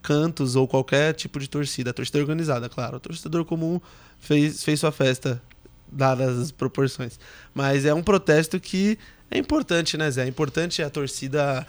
cantos 0.02 0.56
ou 0.56 0.68
qualquer 0.68 1.14
tipo 1.14 1.40
de 1.40 1.50
torcida. 1.50 1.92
A 1.92 1.94
torcida 1.94 2.20
organizada, 2.20 2.68
claro. 2.70 2.98
O 2.98 3.00
torcedor 3.00 3.46
comum 3.46 3.80
fez, 4.20 4.64
fez 4.64 4.80
sua 4.80 4.92
festa, 4.92 5.42
dadas 5.92 6.38
as 6.40 6.52
proporções. 6.52 7.20
Mas 7.54 7.86
é 7.86 7.94
um 7.94 8.04
protesto 8.04 8.60
que 8.60 8.98
é 9.30 9.38
importante, 9.38 9.98
né, 9.98 10.10
Zé? 10.12 10.26
É 10.26 10.28
importante 10.28 10.82
a 10.82 10.90
torcida, 10.90 11.66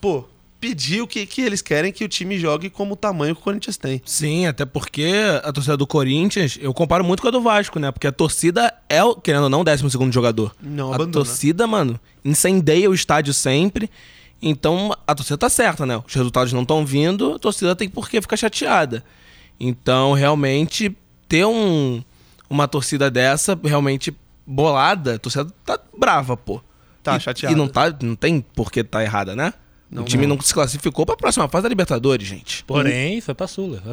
pô, 0.00 0.24
pedir 0.60 1.00
o 1.02 1.06
que, 1.08 1.26
que 1.26 1.40
eles 1.42 1.60
querem 1.60 1.90
que 1.92 2.04
o 2.04 2.08
time 2.08 2.38
jogue 2.38 2.70
como 2.70 2.94
o 2.94 2.96
tamanho 2.96 3.34
que 3.34 3.40
o 3.40 3.44
Corinthians 3.44 3.76
tem. 3.76 4.00
Sim, 4.04 4.46
até 4.46 4.64
porque 4.64 5.12
a 5.42 5.52
torcida 5.52 5.76
do 5.76 5.86
Corinthians, 5.86 6.56
eu 6.60 6.72
comparo 6.72 7.02
muito 7.04 7.20
com 7.20 7.28
a 7.28 7.30
do 7.32 7.40
Vasco, 7.42 7.80
né? 7.80 7.90
Porque 7.90 8.06
a 8.06 8.12
torcida 8.12 8.72
é, 8.88 9.02
o- 9.02 9.16
querendo 9.16 9.44
ou 9.44 9.48
não, 9.50 9.62
o 9.62 9.64
12 9.64 9.90
segundo 9.90 10.12
jogador. 10.12 10.54
Não 10.62 10.92
a 10.92 10.94
abandona. 10.94 11.12
torcida, 11.24 11.66
mano, 11.66 11.98
incendeia 12.24 12.88
o 12.88 12.94
estádio 12.94 13.34
sempre. 13.34 13.90
Então, 14.42 14.90
a 15.06 15.14
torcida 15.14 15.38
tá 15.38 15.48
certa, 15.48 15.86
né? 15.86 16.02
Os 16.04 16.12
resultados 16.12 16.52
não 16.52 16.62
estão 16.62 16.84
vindo, 16.84 17.34
a 17.34 17.38
torcida 17.38 17.76
tem 17.76 17.88
por 17.88 18.10
que 18.10 18.20
ficar 18.20 18.36
chateada. 18.36 19.04
Então, 19.60 20.12
realmente, 20.12 20.96
ter 21.28 21.44
um, 21.44 22.02
uma 22.50 22.66
torcida 22.66 23.08
dessa, 23.08 23.58
realmente 23.62 24.14
bolada, 24.44 25.14
a 25.14 25.18
torcida 25.18 25.46
tá 25.64 25.78
brava, 25.96 26.36
pô. 26.36 26.60
Tá 27.02 27.16
e, 27.16 27.20
chateada. 27.20 27.54
E 27.54 27.56
não, 27.56 27.68
tá, 27.68 27.94
não 28.02 28.16
tem 28.16 28.40
por 28.40 28.72
que 28.72 28.82
tá 28.82 29.02
errada, 29.02 29.36
né? 29.36 29.54
Não, 29.92 30.02
o 30.02 30.06
time 30.06 30.26
não. 30.26 30.36
não. 30.36 30.42
se 30.42 30.54
classificou 30.54 31.04
pra 31.04 31.14
próxima 31.14 31.46
fase 31.48 31.64
da 31.64 31.68
Libertadores, 31.68 32.26
gente. 32.26 32.64
Porém, 32.64 33.20
foi 33.20 33.34
pra 33.34 33.46
Sula. 33.46 33.82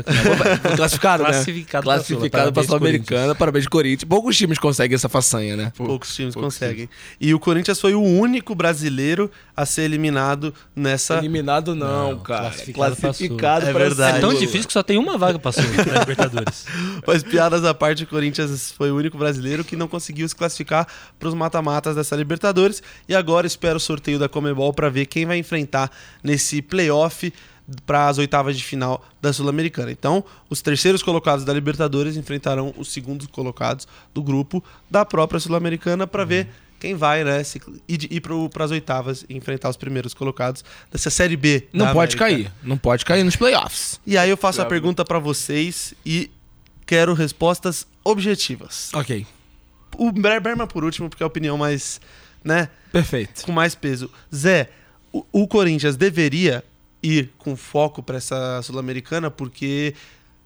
Foi 0.62 0.76
classificado, 0.78 1.24
né? 1.24 1.30
Classificado 1.30 1.84
pra 1.84 2.00
Sula. 2.00 2.20
Classificado 2.20 2.30
pra 2.30 2.40
Parabéns, 2.42 2.68
Sul-Americana. 2.68 3.36
Parabéns, 3.36 3.68
Corinthians. 3.68 4.08
Poucos 4.08 4.38
times 4.38 4.58
conseguem 4.58 4.96
essa 4.96 5.10
façanha, 5.10 5.58
né? 5.58 5.74
Poucos 5.76 6.16
times 6.16 6.34
poucos 6.34 6.54
conseguem. 6.54 6.90
E 7.20 7.34
o 7.34 7.40
Corinthians 7.40 7.82
foi 7.82 7.94
o 7.96 8.02
único 8.02 8.56
brasileiro 8.56 9.30
a 9.56 9.66
ser 9.66 9.82
eliminado 9.84 10.54
nessa. 10.74 11.18
Eliminado 11.18 11.76
não, 11.76 12.12
Não, 12.12 12.20
cara. 12.20 12.42
classificado 12.44 12.96
pra 12.96 13.02
Classificado 13.02 13.66
Sul. 13.66 13.70
É 13.70 13.74
verdade. 13.74 14.18
É 14.18 14.22
tão 14.22 14.34
difícil 14.34 14.68
que 14.68 14.74
só 14.74 14.82
tem 14.82 14.98
uma 14.98 15.18
vaga 15.18 15.38
pra 15.38 15.52
Sula 15.52 15.68
na 15.68 16.00
Libertadores. 16.00 16.66
Mas 17.06 17.24
piadas 17.24 17.66
à 17.66 17.74
parte, 17.74 18.04
o 18.04 18.08
Corinthians 18.08 18.72
foi 18.72 18.90
o 18.90 18.96
único 18.96 19.18
brasileiro 19.18 19.66
que 19.66 19.76
não 19.76 19.88
conseguiu 19.88 20.28
se 20.30 20.36
classificar 20.36 20.88
para 21.20 21.28
os 21.28 21.34
mata-matas 21.34 21.96
dessa 21.96 22.16
Libertadores. 22.16 22.82
E 23.08 23.14
agora 23.14 23.46
espera 23.46 23.76
o 23.76 23.80
sorteio 23.82 24.18
da 24.18 24.30
Comebol 24.30 24.74
para 24.74 24.90
ver 24.90 25.06
quem 25.06 25.26
vai 25.26 25.38
enfrentar 25.38 25.89
nesse 26.24 26.62
playoff 26.62 27.34
para 27.86 28.08
as 28.08 28.18
oitavas 28.18 28.58
de 28.58 28.64
final 28.64 29.06
da 29.22 29.32
Sul-Americana. 29.32 29.92
Então, 29.92 30.24
os 30.50 30.62
terceiros 30.62 31.04
colocados 31.04 31.46
da 31.46 31.54
Libertadores 31.54 32.18
enfrentarão 32.18 32.74
os 32.78 32.92
segundos 32.92 33.28
colocados 33.28 33.88
do 34.14 34.24
grupo 34.24 34.64
da 34.90 35.06
própria 35.06 35.40
Sul-Americana 35.40 36.08
para 36.08 36.26
ver 36.26 36.48
quem 36.80 36.96
vai, 36.96 37.24
né, 37.24 37.44
se, 37.44 37.62
ir, 37.88 38.08
ir 38.12 38.22
para 38.22 38.64
as 38.66 38.72
oitavas 38.72 39.24
e 39.30 39.36
enfrentar 39.36 39.70
os 39.70 39.78
primeiros 39.78 40.14
colocados 40.14 40.64
dessa 40.92 41.10
Série 41.10 41.36
B. 41.36 41.68
Não 41.74 41.86
da 41.88 41.94
pode 41.94 42.16
América. 42.16 42.44
cair. 42.50 42.54
Não 42.64 42.78
pode 42.78 43.06
cair 43.06 43.24
nos 43.24 43.36
playoffs. 43.36 44.00
E 44.08 44.18
aí 44.18 44.30
eu 44.30 44.38
faço 44.38 44.62
a 44.62 44.64
Bravo. 44.64 44.70
pergunta 44.70 45.04
para 45.06 45.20
vocês 45.20 45.94
e 46.06 46.32
quero 46.88 47.14
respostas 47.14 47.86
objetivas. 48.04 48.90
Ok. 48.94 49.28
O 49.98 50.12
Ber- 50.12 50.40
Berman 50.42 50.66
por 50.68 50.84
último, 50.84 51.10
porque 51.10 51.22
é 51.22 51.26
a 51.26 51.28
opinião 51.28 51.58
mais, 51.58 52.00
né, 52.44 52.70
Perfeito. 52.92 53.44
com 53.46 53.52
mais 53.52 53.76
peso. 53.76 54.10
Zé, 54.34 54.70
o, 55.12 55.26
o 55.32 55.48
Corinthians 55.48 55.96
deveria 55.96 56.64
ir 57.02 57.32
com 57.38 57.56
foco 57.56 58.04
para 58.04 58.18
essa 58.18 58.62
Sul-Americana, 58.62 59.32
porque 59.32 59.94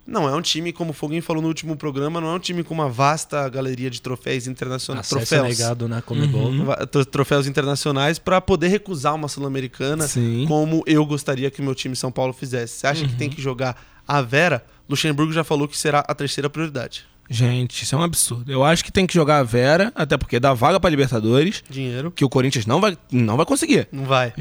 não 0.06 0.28
é 0.28 0.36
um 0.36 0.42
time, 0.42 0.74
como 0.74 0.92
o 0.92 0.94
Foguinho 0.94 1.24
falou 1.24 1.42
no 1.42 1.48
último 1.48 1.78
programa, 1.78 2.20
não 2.20 2.30
é 2.30 2.34
um 2.34 2.40
time 2.40 2.64
com 2.64 2.74
uma 2.74 2.90
vasta 2.90 3.48
galeria 3.48 3.90
de 3.90 4.02
troféus 4.02 4.48
internacionais. 4.48 5.08
Troféus. 5.08 5.48
negado 5.48 5.88
na 5.88 6.02
Comebol. 6.02 6.50
Uhum. 6.50 6.66
Troféus 7.10 7.48
internacionais 7.48 8.20
para 8.20 8.42
poder 8.42 8.68
recusar 8.68 9.16
uma 9.16 9.28
Sul-Americana 9.28 10.06
como 10.48 10.84
eu 10.86 11.06
gostaria 11.06 11.50
que 11.50 11.62
o 11.62 11.64
meu 11.64 11.74
time 11.74 11.96
São 11.96 12.12
Paulo 12.12 12.34
fizesse. 12.34 12.80
Você 12.80 12.88
acha 12.88 13.08
que 13.08 13.16
tem 13.16 13.30
que 13.30 13.42
jogar 13.42 13.82
a 14.08 14.22
Vera? 14.22 14.64
Luxemburgo 14.90 15.32
já 15.32 15.44
falou 15.44 15.68
que 15.68 15.78
será 15.78 16.00
a 16.00 16.14
terceira 16.14 16.50
prioridade. 16.50 17.06
Gente, 17.30 17.84
isso 17.84 17.96
é 17.96 17.98
um 17.98 18.04
absurdo. 18.04 18.52
Eu 18.52 18.64
acho 18.64 18.84
que 18.84 18.92
tem 18.92 19.08
que 19.08 19.14
jogar 19.14 19.40
a 19.40 19.44
Vera, 19.44 19.92
até 19.96 20.18
porque 20.18 20.40
dá 20.40 20.54
vaga 20.54 20.80
pra 20.80 20.90
Libertadores, 20.90 21.64
Dinheiro. 21.70 22.12
que 22.12 22.24
o 22.24 22.30
Corinthians 22.30 22.66
não 22.66 22.80
vai, 22.82 22.98
não 23.12 23.38
vai 23.38 23.46
conseguir. 23.46 23.88
Não 23.92 24.04
vai. 24.06 24.34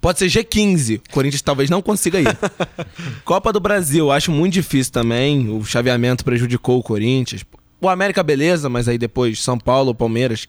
Pode 0.00 0.18
ser 0.18 0.26
G15. 0.26 1.00
O 1.08 1.12
Corinthians 1.12 1.42
talvez 1.42 1.70
não 1.70 1.80
consiga 1.82 2.20
ir. 2.20 2.26
Copa 3.24 3.52
do 3.52 3.58
Brasil, 3.60 4.10
acho 4.12 4.30
muito 4.30 4.52
difícil 4.54 4.92
também. 4.92 5.48
O 5.50 5.64
chaveamento 5.64 6.24
prejudicou 6.24 6.78
o 6.78 6.82
Corinthians. 6.82 7.44
O 7.80 7.88
América, 7.88 8.22
beleza, 8.22 8.68
mas 8.68 8.88
aí 8.88 8.98
depois 8.98 9.42
São 9.42 9.58
Paulo, 9.58 9.94
Palmeiras. 9.94 10.46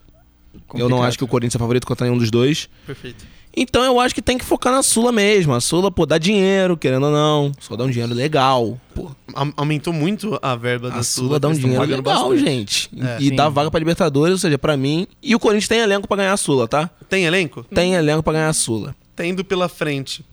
Eu 0.53 0.59
não 0.59 0.67
Complicado. 0.89 1.03
acho 1.07 1.17
que 1.17 1.23
o 1.23 1.27
Corinthians 1.27 1.55
é 1.55 1.59
favorito 1.59 1.87
contra 1.87 2.05
nenhum 2.05 2.17
dos 2.17 2.29
dois. 2.31 2.69
Perfeito. 2.85 3.25
Então 3.59 3.83
eu 3.83 3.99
acho 3.99 4.13
que 4.13 4.21
tem 4.21 4.37
que 4.37 4.45
focar 4.45 4.71
na 4.71 4.83
Sula 4.83 5.11
mesmo. 5.11 5.51
A 5.51 5.59
Sula, 5.59 5.89
pô, 5.91 6.05
dá 6.05 6.19
dinheiro, 6.19 6.77
querendo 6.77 7.07
ou 7.07 7.11
não. 7.11 7.51
Só 7.59 7.75
dá 7.75 7.85
um 7.85 7.89
dinheiro 7.89 8.13
legal. 8.13 8.79
Pô, 8.93 9.09
Aumentou 9.55 9.91
muito 9.91 10.37
a 10.43 10.55
verba 10.55 10.91
da 10.91 10.97
a 10.97 11.03
Sula 11.03 11.39
dá 11.39 11.47
um 11.47 11.53
dinheiro 11.53 11.81
legal, 11.83 12.29
bastante. 12.29 12.39
gente. 12.39 12.89
É. 13.01 13.17
e 13.19 13.29
Sim. 13.29 13.35
dá 13.35 13.49
vaga 13.49 13.71
pra 13.71 13.79
Libertadores, 13.79 14.33
ou 14.33 14.37
seja, 14.37 14.59
pra 14.59 14.77
mim. 14.77 15.07
E 15.23 15.33
o 15.33 15.39
Corinthians 15.39 15.67
tem 15.67 15.79
elenco 15.79 16.07
pra 16.07 16.17
ganhar 16.17 16.33
a 16.33 16.37
Sula, 16.37 16.67
tá? 16.67 16.87
Tem 17.09 17.25
elenco? 17.25 17.63
Tem 17.63 17.95
elenco 17.95 18.21
pra 18.21 18.33
ganhar 18.33 18.49
a 18.49 18.53
Sula. 18.53 18.95
Tendo 19.15 19.43
pela 19.43 19.67
frente 19.67 20.23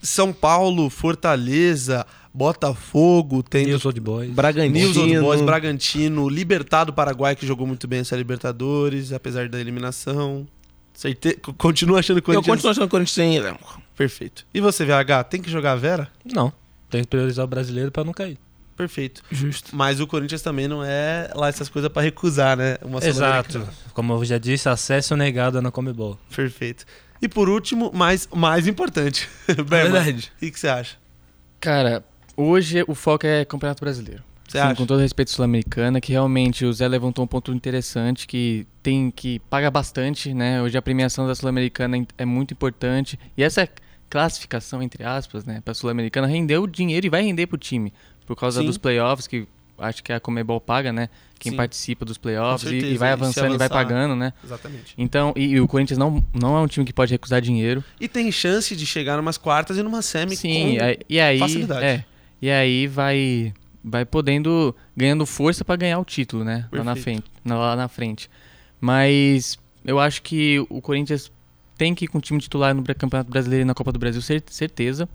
São 0.00 0.32
Paulo, 0.32 0.88
Fortaleza, 0.88 2.06
Botafogo, 2.32 3.42
tem 3.42 3.66
News 3.66 3.84
Old 3.84 4.00
Boys. 4.00 4.30
Bragantino. 4.30 4.78
News 4.78 4.96
Old 4.96 5.18
Boys, 5.18 5.40
Bragantino, 5.42 6.28
Libertado 6.28 6.92
Paraguai, 6.92 7.34
que 7.34 7.44
jogou 7.44 7.66
muito 7.66 7.88
bem 7.88 7.98
essa 8.00 8.14
Libertadores, 8.16 9.12
apesar 9.12 9.48
da 9.48 9.60
eliminação. 9.60 10.46
Certe... 11.00 11.34
Continua 11.56 12.00
achando 12.00 12.20
que 12.20 12.30
o 12.30 12.34
Eu 12.34 12.42
Corinthians... 12.42 12.56
continuo 12.56 12.70
achando 12.72 12.82
que 12.82 12.88
o 12.88 12.90
Corinthians 12.90 13.14
tem 13.14 13.34
elenco. 13.34 13.80
Perfeito. 13.96 14.44
E 14.52 14.60
você, 14.60 14.84
VH, 14.84 15.24
tem 15.30 15.40
que 15.40 15.50
jogar 15.50 15.72
a 15.72 15.76
Vera? 15.76 16.10
Não. 16.22 16.52
Tem 16.90 17.00
que 17.00 17.06
priorizar 17.06 17.42
o 17.42 17.48
brasileiro 17.48 17.90
pra 17.90 18.04
não 18.04 18.12
cair. 18.12 18.36
Perfeito. 18.76 19.22
Justo. 19.30 19.74
Mas 19.74 19.98
o 19.98 20.06
Corinthians 20.06 20.42
também 20.42 20.68
não 20.68 20.84
é 20.84 21.30
lá 21.34 21.48
essas 21.48 21.70
coisas 21.70 21.90
pra 21.90 22.02
recusar, 22.02 22.54
né? 22.54 22.76
Uma 22.82 23.00
Sul-Americana. 23.00 23.66
Como 23.94 24.12
eu 24.12 24.22
já 24.26 24.36
disse, 24.36 24.68
acesso 24.68 25.16
negado 25.16 25.62
na 25.62 25.70
Comebol. 25.70 26.18
Perfeito. 26.36 26.84
E 27.22 27.26
por 27.26 27.48
último, 27.48 27.90
mas 27.94 28.28
mais 28.34 28.66
importante. 28.66 29.26
É 29.48 29.54
Berman, 29.54 29.92
verdade. 29.92 30.32
O 30.36 30.40
que, 30.40 30.50
que 30.50 30.60
você 30.60 30.68
acha? 30.68 30.96
Cara, 31.58 32.04
hoje 32.36 32.84
o 32.86 32.94
foco 32.94 33.26
é 33.26 33.46
Campeonato 33.46 33.82
Brasileiro. 33.82 34.22
Você 34.50 34.58
Sim, 34.58 34.64
acha? 34.64 34.74
com 34.74 34.84
todo 34.84 34.98
respeito 34.98 35.30
Sul-Americana, 35.30 36.00
que 36.00 36.10
realmente 36.10 36.64
o 36.64 36.72
Zé 36.72 36.88
levantou 36.88 37.24
um 37.24 37.28
ponto 37.28 37.52
interessante 37.52 38.26
que 38.26 38.66
tem 38.82 39.08
que 39.08 39.38
paga 39.48 39.70
bastante, 39.70 40.34
né? 40.34 40.60
Hoje 40.60 40.76
a 40.76 40.82
premiação 40.82 41.24
da 41.24 41.36
Sul-Americana 41.36 41.98
é- 41.98 42.06
é 42.18 42.24
muito 42.24 42.52
importante 42.52 43.16
e 43.36 43.44
essa 43.44 43.68
classificação 44.08 44.82
entre 44.82 45.04
aspas, 45.04 45.44
né, 45.44 45.60
para 45.64 45.72
Sul-Americana 45.72 46.26
rendeu 46.26 46.66
dinheiro 46.66 47.06
e 47.06 47.08
vai 47.08 47.22
render 47.22 47.46
pro 47.46 47.56
time 47.56 47.92
por 48.26 48.34
causa 48.34 48.60
Sim. 48.60 48.66
dos 48.66 48.76
playoffs 48.76 49.28
que 49.28 49.46
acho 49.78 50.02
que 50.02 50.12
a 50.12 50.18
Comebol 50.18 50.60
paga, 50.60 50.92
né? 50.92 51.08
Quem 51.38 51.52
Sim. 51.52 51.56
participa 51.56 52.04
dos 52.04 52.18
playoffs 52.18 52.70
e- 52.72 52.76
e, 52.76 52.96
vai 52.98 53.12
avançando 53.12 53.54
e 53.54 53.56
vai 53.56 53.68
pagando, 53.68 54.16
né? 54.16 54.32
Exatamente. 54.44 54.94
Então, 54.98 55.32
e, 55.36 55.44
e 55.52 55.60
o 55.60 55.68
Corinthians 55.68 55.96
não, 55.96 56.22
não 56.34 56.56
é 56.56 56.60
um 56.60 56.66
time 56.66 56.84
que 56.84 56.92
pode 56.92 57.12
recusar 57.14 57.40
dinheiro. 57.40 57.82
E 58.00 58.08
tem 58.08 58.30
chance 58.32 58.74
de 58.74 58.84
chegar 58.84 59.16
numas 59.16 59.38
quartas 59.38 59.78
e 59.78 59.82
numa 59.84 60.02
semi 60.02 60.34
Sim, 60.36 60.76
com... 60.76 60.96
e 61.08 61.20
aí, 61.20 61.38
facilidade. 61.38 61.84
é, 61.86 62.04
e 62.42 62.50
aí 62.50 62.86
vai 62.88 63.54
vai 63.82 64.04
podendo 64.04 64.74
ganhando 64.96 65.24
força 65.26 65.64
pra 65.64 65.76
ganhar 65.76 65.98
o 65.98 66.04
título, 66.04 66.44
né? 66.44 66.68
Lá 66.72 66.84
na 66.84 66.94
frente, 67.02 67.24
lá 67.44 67.76
na 67.76 67.88
frente. 67.88 68.30
Mas 68.80 69.58
eu 69.84 69.98
acho 70.00 70.22
que 70.22 70.58
o 70.68 70.80
Corinthians 70.80 71.30
tem 71.76 71.94
que 71.94 72.04
ir 72.04 72.08
com 72.08 72.18
o 72.18 72.20
time 72.20 72.40
titular 72.40 72.74
no 72.74 72.82
Campeonato 72.82 73.30
Brasileiro 73.30 73.62
e 73.62 73.64
na 73.64 73.74
Copa 73.74 73.92
do 73.92 73.98
Brasil, 73.98 74.20
cer- 74.22 74.42
certeza. 74.46 75.08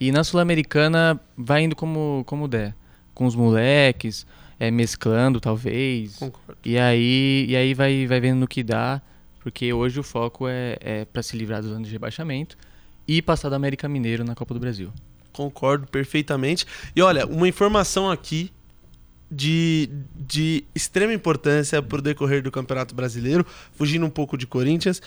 E 0.00 0.10
na 0.10 0.24
Sul-Americana 0.24 1.20
vai 1.36 1.62
indo 1.64 1.76
como 1.76 2.22
como 2.26 2.48
der, 2.48 2.74
com 3.14 3.26
os 3.26 3.36
moleques, 3.36 4.26
é, 4.58 4.70
mesclando 4.70 5.40
talvez. 5.40 6.16
Concordo. 6.16 6.56
E 6.64 6.78
aí, 6.78 7.46
e 7.48 7.56
aí 7.56 7.74
vai, 7.74 8.06
vai 8.06 8.20
vendo 8.20 8.40
no 8.40 8.48
que 8.48 8.62
dá, 8.62 9.00
porque 9.40 9.72
hoje 9.72 10.00
o 10.00 10.02
foco 10.02 10.48
é, 10.48 10.76
é 10.80 11.04
para 11.04 11.22
se 11.22 11.36
livrar 11.36 11.62
dos 11.62 11.70
anos 11.70 11.86
de 11.86 11.92
rebaixamento 11.92 12.56
e 13.06 13.20
passar 13.22 13.48
do 13.48 13.54
América 13.54 13.88
Mineiro 13.88 14.24
na 14.24 14.34
Copa 14.34 14.52
do 14.54 14.58
Brasil. 14.60 14.90
Concordo 15.34 15.86
perfeitamente. 15.88 16.64
E 16.94 17.02
olha, 17.02 17.26
uma 17.26 17.48
informação 17.48 18.10
aqui 18.10 18.50
de, 19.30 19.90
de 20.16 20.64
extrema 20.74 21.12
importância 21.12 21.82
pro 21.82 22.00
decorrer 22.00 22.40
do 22.42 22.52
Campeonato 22.52 22.94
Brasileiro, 22.94 23.44
fugindo 23.72 24.06
um 24.06 24.10
pouco 24.10 24.38
de 24.38 24.46
Corinthians. 24.46 25.02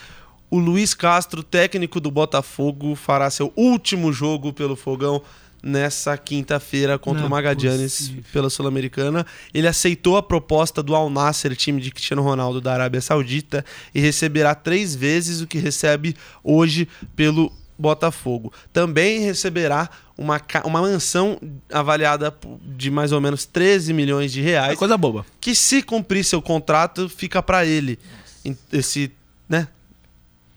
O 0.51 0.60
Luiz 0.60 0.93
Castro, 0.93 1.41
técnico 1.41 2.00
do 2.00 2.12
Botafogo, 2.12 2.93
fará 2.93 3.29
seu 3.29 3.51
último 3.55 4.12
jogo 4.12 4.51
pelo 4.51 4.75
Fogão 4.75 5.22
nessa 5.63 6.17
quinta-feira 6.17 7.00
contra 7.00 7.22
Não 7.22 7.27
o 7.27 7.31
é 7.31 7.31
Magadianes 7.31 7.98
possível. 7.98 8.24
pela 8.31 8.50
Sul-Americana. 8.50 9.25
Ele 9.53 9.67
aceitou 9.67 10.17
a 10.17 10.24
proposta 10.24 10.84
do 10.84 10.93
Al 10.93 11.10
Nasser, 11.10 11.55
time 11.55 11.81
de 11.81 11.91
Cristiano 11.91 12.22
Ronaldo 12.22 12.62
da 12.62 12.74
Arábia 12.74 13.01
Saudita, 13.01 13.65
e 13.93 14.00
receberá 14.00 14.53
três 14.53 14.93
vezes 14.93 15.41
o 15.41 15.48
que 15.48 15.57
recebe 15.57 16.15
hoje 16.43 16.88
pelo 17.15 17.51
Botafogo. 17.77 18.51
Também 18.74 19.19
receberá 19.19 19.89
uma, 20.17 20.41
uma 20.65 20.81
mansão 20.81 21.39
avaliada 21.71 22.36
de 22.75 22.89
mais 22.89 23.12
ou 23.12 23.21
menos 23.21 23.45
13 23.45 23.93
milhões 23.93 24.31
de 24.31 24.41
É 24.41 24.43
reais, 24.43 24.77
coisa 24.79 24.97
boba. 24.97 25.25
que 25.39 25.53
se 25.53 25.81
cumprir 25.83 26.24
seu 26.25 26.41
contrato, 26.41 27.07
fica 27.07 27.41
para 27.43 27.65
ele. 27.65 28.00
Em- 28.43 28.57
Esse, 28.74 29.12
né? 29.47 29.67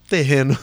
Terreno. 0.08 0.58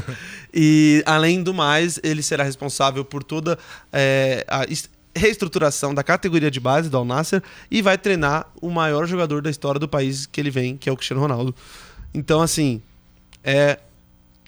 e, 0.54 1.02
além 1.06 1.42
do 1.42 1.52
mais, 1.52 1.98
ele 2.02 2.22
será 2.22 2.44
responsável 2.44 3.04
por 3.04 3.24
toda 3.24 3.58
é, 3.92 4.44
a 4.48 4.64
es- 4.64 4.88
reestruturação 5.14 5.92
da 5.94 6.02
categoria 6.02 6.50
de 6.50 6.60
base 6.60 6.88
do 6.88 6.96
Al 6.96 7.04
Nasser 7.04 7.42
e 7.70 7.82
vai 7.82 7.98
treinar 7.98 8.46
o 8.60 8.70
maior 8.70 9.06
jogador 9.06 9.42
da 9.42 9.50
história 9.50 9.78
do 9.78 9.88
país 9.88 10.24
que 10.26 10.40
ele 10.40 10.50
vem, 10.50 10.76
que 10.76 10.88
é 10.88 10.92
o 10.92 10.96
Cristiano 10.96 11.20
Ronaldo. 11.20 11.54
Então, 12.14 12.40
assim, 12.40 12.80
é 13.42 13.78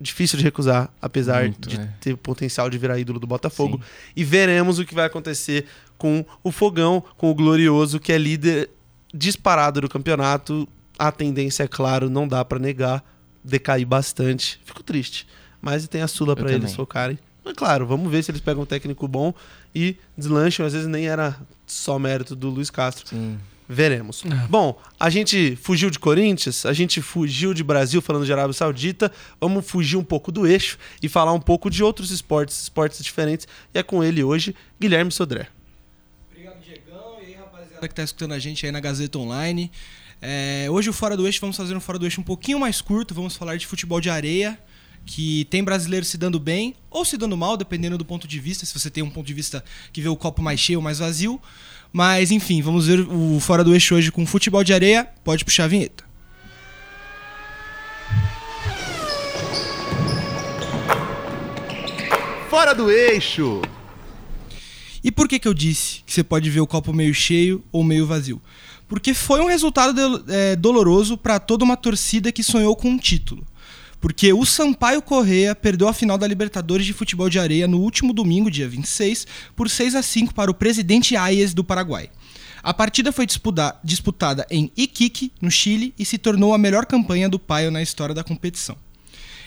difícil 0.04 0.38
de 0.38 0.44
recusar, 0.44 0.90
apesar 1.00 1.44
Muito, 1.44 1.68
de 1.68 1.80
é. 1.80 1.88
ter 1.98 2.16
potencial 2.16 2.68
de 2.68 2.76
virar 2.76 2.98
ídolo 2.98 3.18
do 3.18 3.26
Botafogo. 3.26 3.78
Sim. 3.78 4.12
E 4.14 4.22
veremos 4.22 4.78
o 4.78 4.84
que 4.84 4.94
vai 4.94 5.06
acontecer 5.06 5.64
com 5.96 6.24
o 6.42 6.52
Fogão, 6.52 7.02
com 7.16 7.30
o 7.30 7.34
Glorioso, 7.34 7.98
que 7.98 8.12
é 8.12 8.18
líder 8.18 8.70
disparado 9.12 9.80
do 9.80 9.88
campeonato. 9.88 10.68
A 10.98 11.10
tendência, 11.10 11.64
é 11.64 11.66
claro, 11.66 12.10
não 12.10 12.28
dá 12.28 12.44
pra 12.44 12.58
negar, 12.58 13.02
decair 13.42 13.86
bastante. 13.86 14.60
Fico 14.64 14.82
triste. 14.82 15.26
Mas 15.60 15.88
tem 15.88 16.02
a 16.02 16.06
Sula 16.06 16.36
Eu 16.38 16.48
eles 16.48 16.74
focarem. 16.74 17.18
Mas 17.42 17.54
claro, 17.54 17.86
vamos 17.86 18.10
ver 18.10 18.22
se 18.22 18.30
eles 18.30 18.40
pegam 18.40 18.62
um 18.62 18.66
técnico 18.66 19.08
bom 19.08 19.34
e 19.74 19.96
deslancham. 20.16 20.66
Às 20.66 20.74
vezes 20.74 20.86
nem 20.86 21.08
era 21.08 21.36
só 21.66 21.98
mérito 21.98 22.36
do 22.36 22.50
Luiz 22.50 22.70
Castro. 22.70 23.08
Sim. 23.08 23.38
Veremos. 23.68 24.22
Bom, 24.48 24.78
a 25.00 25.08
gente 25.08 25.56
fugiu 25.56 25.88
de 25.88 25.98
Corinthians, 25.98 26.66
a 26.66 26.72
gente 26.72 27.00
fugiu 27.00 27.54
de 27.54 27.64
Brasil 27.64 28.02
falando 28.02 28.26
de 28.26 28.32
Arábia 28.32 28.52
Saudita. 28.52 29.10
Vamos 29.40 29.66
fugir 29.66 29.96
um 29.96 30.04
pouco 30.04 30.30
do 30.30 30.46
eixo 30.46 30.78
e 31.02 31.08
falar 31.08 31.32
um 31.32 31.40
pouco 31.40 31.70
de 31.70 31.82
outros 31.82 32.10
esportes, 32.10 32.60
esportes 32.62 33.02
diferentes. 33.02 33.48
E 33.72 33.78
é 33.78 33.82
com 33.82 34.04
ele 34.04 34.22
hoje, 34.22 34.54
Guilherme 34.78 35.10
Sodré. 35.10 35.48
Obrigado, 36.30 36.60
Diegão. 36.62 37.16
E 37.22 37.26
aí, 37.26 37.34
rapaziada 37.34 37.88
que 37.88 37.94
tá 37.94 38.02
escutando 38.02 38.32
a 38.32 38.38
gente 38.38 38.66
aí 38.66 38.72
na 38.72 38.80
Gazeta 38.80 39.18
Online. 39.18 39.70
É, 40.20 40.66
hoje 40.70 40.90
o 40.90 40.92
Fora 40.92 41.16
do 41.16 41.26
Eixo, 41.26 41.40
vamos 41.40 41.56
fazer 41.56 41.74
um 41.74 41.80
Fora 41.80 41.98
do 41.98 42.04
Eixo 42.04 42.20
um 42.20 42.24
pouquinho 42.24 42.60
mais 42.60 42.82
curto. 42.82 43.14
Vamos 43.14 43.34
falar 43.34 43.56
de 43.56 43.66
futebol 43.66 44.00
de 44.00 44.10
areia, 44.10 44.58
que 45.06 45.44
tem 45.50 45.62
brasileiro 45.62 46.04
se 46.04 46.16
dando 46.16 46.38
bem 46.40 46.74
ou 46.90 47.04
se 47.04 47.16
dando 47.16 47.36
mal, 47.36 47.56
dependendo 47.56 47.98
do 47.98 48.04
ponto 48.04 48.26
de 48.26 48.38
vista. 48.40 48.64
Se 48.64 48.72
você 48.78 48.90
tem 48.90 49.02
um 49.02 49.10
ponto 49.10 49.26
de 49.26 49.34
vista 49.34 49.64
que 49.92 50.00
vê 50.00 50.08
o 50.08 50.16
copo 50.16 50.42
mais 50.42 50.58
cheio 50.60 50.78
ou 50.78 50.82
mais 50.82 50.98
vazio. 50.98 51.40
Mas, 51.92 52.30
enfim, 52.30 52.60
vamos 52.62 52.86
ver 52.86 53.00
o 53.00 53.38
Fora 53.40 53.62
do 53.62 53.72
Eixo 53.72 53.94
hoje 53.94 54.10
com 54.10 54.26
futebol 54.26 54.64
de 54.64 54.72
areia. 54.74 55.06
Pode 55.22 55.44
puxar 55.44 55.64
a 55.64 55.68
vinheta. 55.68 56.04
Fora 62.48 62.74
do 62.74 62.90
eixo! 62.90 63.62
E 65.02 65.10
por 65.10 65.28
que, 65.28 65.38
que 65.38 65.48
eu 65.48 65.52
disse 65.54 66.02
que 66.06 66.12
você 66.12 66.24
pode 66.24 66.48
ver 66.48 66.60
o 66.60 66.66
copo 66.66 66.92
meio 66.92 67.12
cheio 67.12 67.62
ou 67.70 67.84
meio 67.84 68.06
vazio? 68.06 68.40
Porque 68.88 69.12
foi 69.12 69.40
um 69.40 69.46
resultado 69.48 69.92
del- 69.92 70.24
é, 70.28 70.56
doloroso 70.56 71.16
para 71.16 71.38
toda 71.38 71.64
uma 71.64 71.76
torcida 71.76 72.32
que 72.32 72.42
sonhou 72.42 72.74
com 72.76 72.88
um 72.90 72.98
título. 72.98 73.46
Porque 74.04 74.30
o 74.34 74.44
Sampaio 74.44 75.00
Correa 75.00 75.54
perdeu 75.54 75.88
a 75.88 75.94
final 75.94 76.18
da 76.18 76.26
Libertadores 76.26 76.84
de 76.84 76.92
Futebol 76.92 77.30
de 77.30 77.38
Areia 77.38 77.66
no 77.66 77.80
último 77.80 78.12
domingo, 78.12 78.50
dia 78.50 78.68
26, 78.68 79.26
por 79.56 79.70
6 79.70 79.94
a 79.94 80.02
5 80.02 80.34
para 80.34 80.50
o 80.50 80.54
presidente 80.54 81.16
Ayes 81.16 81.54
do 81.54 81.64
Paraguai. 81.64 82.10
A 82.62 82.74
partida 82.74 83.10
foi 83.12 83.24
disputa- 83.24 83.74
disputada 83.82 84.46
em 84.50 84.70
Iquique, 84.76 85.32
no 85.40 85.50
Chile, 85.50 85.94
e 85.98 86.04
se 86.04 86.18
tornou 86.18 86.52
a 86.52 86.58
melhor 86.58 86.84
campanha 86.84 87.30
do 87.30 87.38
Paio 87.38 87.70
na 87.70 87.80
história 87.80 88.14
da 88.14 88.22
competição. 88.22 88.76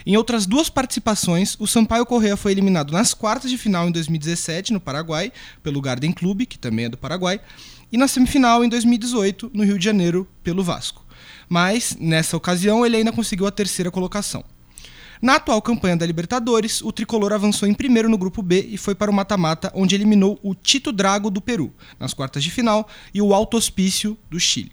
Em 0.03 0.17
outras 0.17 0.47
duas 0.47 0.71
participações, 0.71 1.55
o 1.59 1.67
Sampaio 1.67 2.03
Correa 2.07 2.35
foi 2.35 2.51
eliminado 2.51 2.91
nas 2.91 3.13
quartas 3.13 3.51
de 3.51 3.59
final 3.59 3.87
em 3.87 3.91
2017 3.91 4.73
no 4.73 4.79
Paraguai, 4.79 5.31
pelo 5.61 5.79
Garden 5.79 6.11
Clube, 6.11 6.47
que 6.47 6.57
também 6.57 6.85
é 6.85 6.89
do 6.89 6.97
Paraguai, 6.97 7.39
e 7.91 7.97
na 7.97 8.07
semifinal 8.07 8.65
em 8.65 8.69
2018 8.69 9.51
no 9.53 9.63
Rio 9.63 9.77
de 9.77 9.85
Janeiro, 9.85 10.27
pelo 10.41 10.63
Vasco. 10.63 11.05
Mas, 11.49 11.95
nessa 11.99 12.35
ocasião, 12.35 12.85
ele 12.85 12.97
ainda 12.97 13.11
conseguiu 13.11 13.47
a 13.47 13.51
terceira 13.51 13.91
colocação. 13.91 14.43
Na 15.21 15.35
atual 15.35 15.61
campanha 15.61 15.97
da 15.97 16.05
Libertadores, 16.05 16.81
o 16.81 16.91
tricolor 16.91 17.33
avançou 17.33 17.67
em 17.67 17.73
primeiro 17.73 18.07
no 18.07 18.17
grupo 18.17 18.43
B 18.43 18.67
e 18.69 18.77
foi 18.77 18.93
para 18.93 19.09
o 19.09 19.13
mata-mata, 19.13 19.71
onde 19.73 19.95
eliminou 19.95 20.39
o 20.43 20.53
Tito 20.53 20.91
Drago 20.91 21.31
do 21.31 21.41
Peru, 21.41 21.73
nas 21.99 22.13
quartas 22.13 22.43
de 22.43 22.51
final, 22.51 22.87
e 23.13 23.21
o 23.21 23.33
Alto 23.33 23.57
Hospício 23.57 24.15
do 24.29 24.39
Chile. 24.39 24.71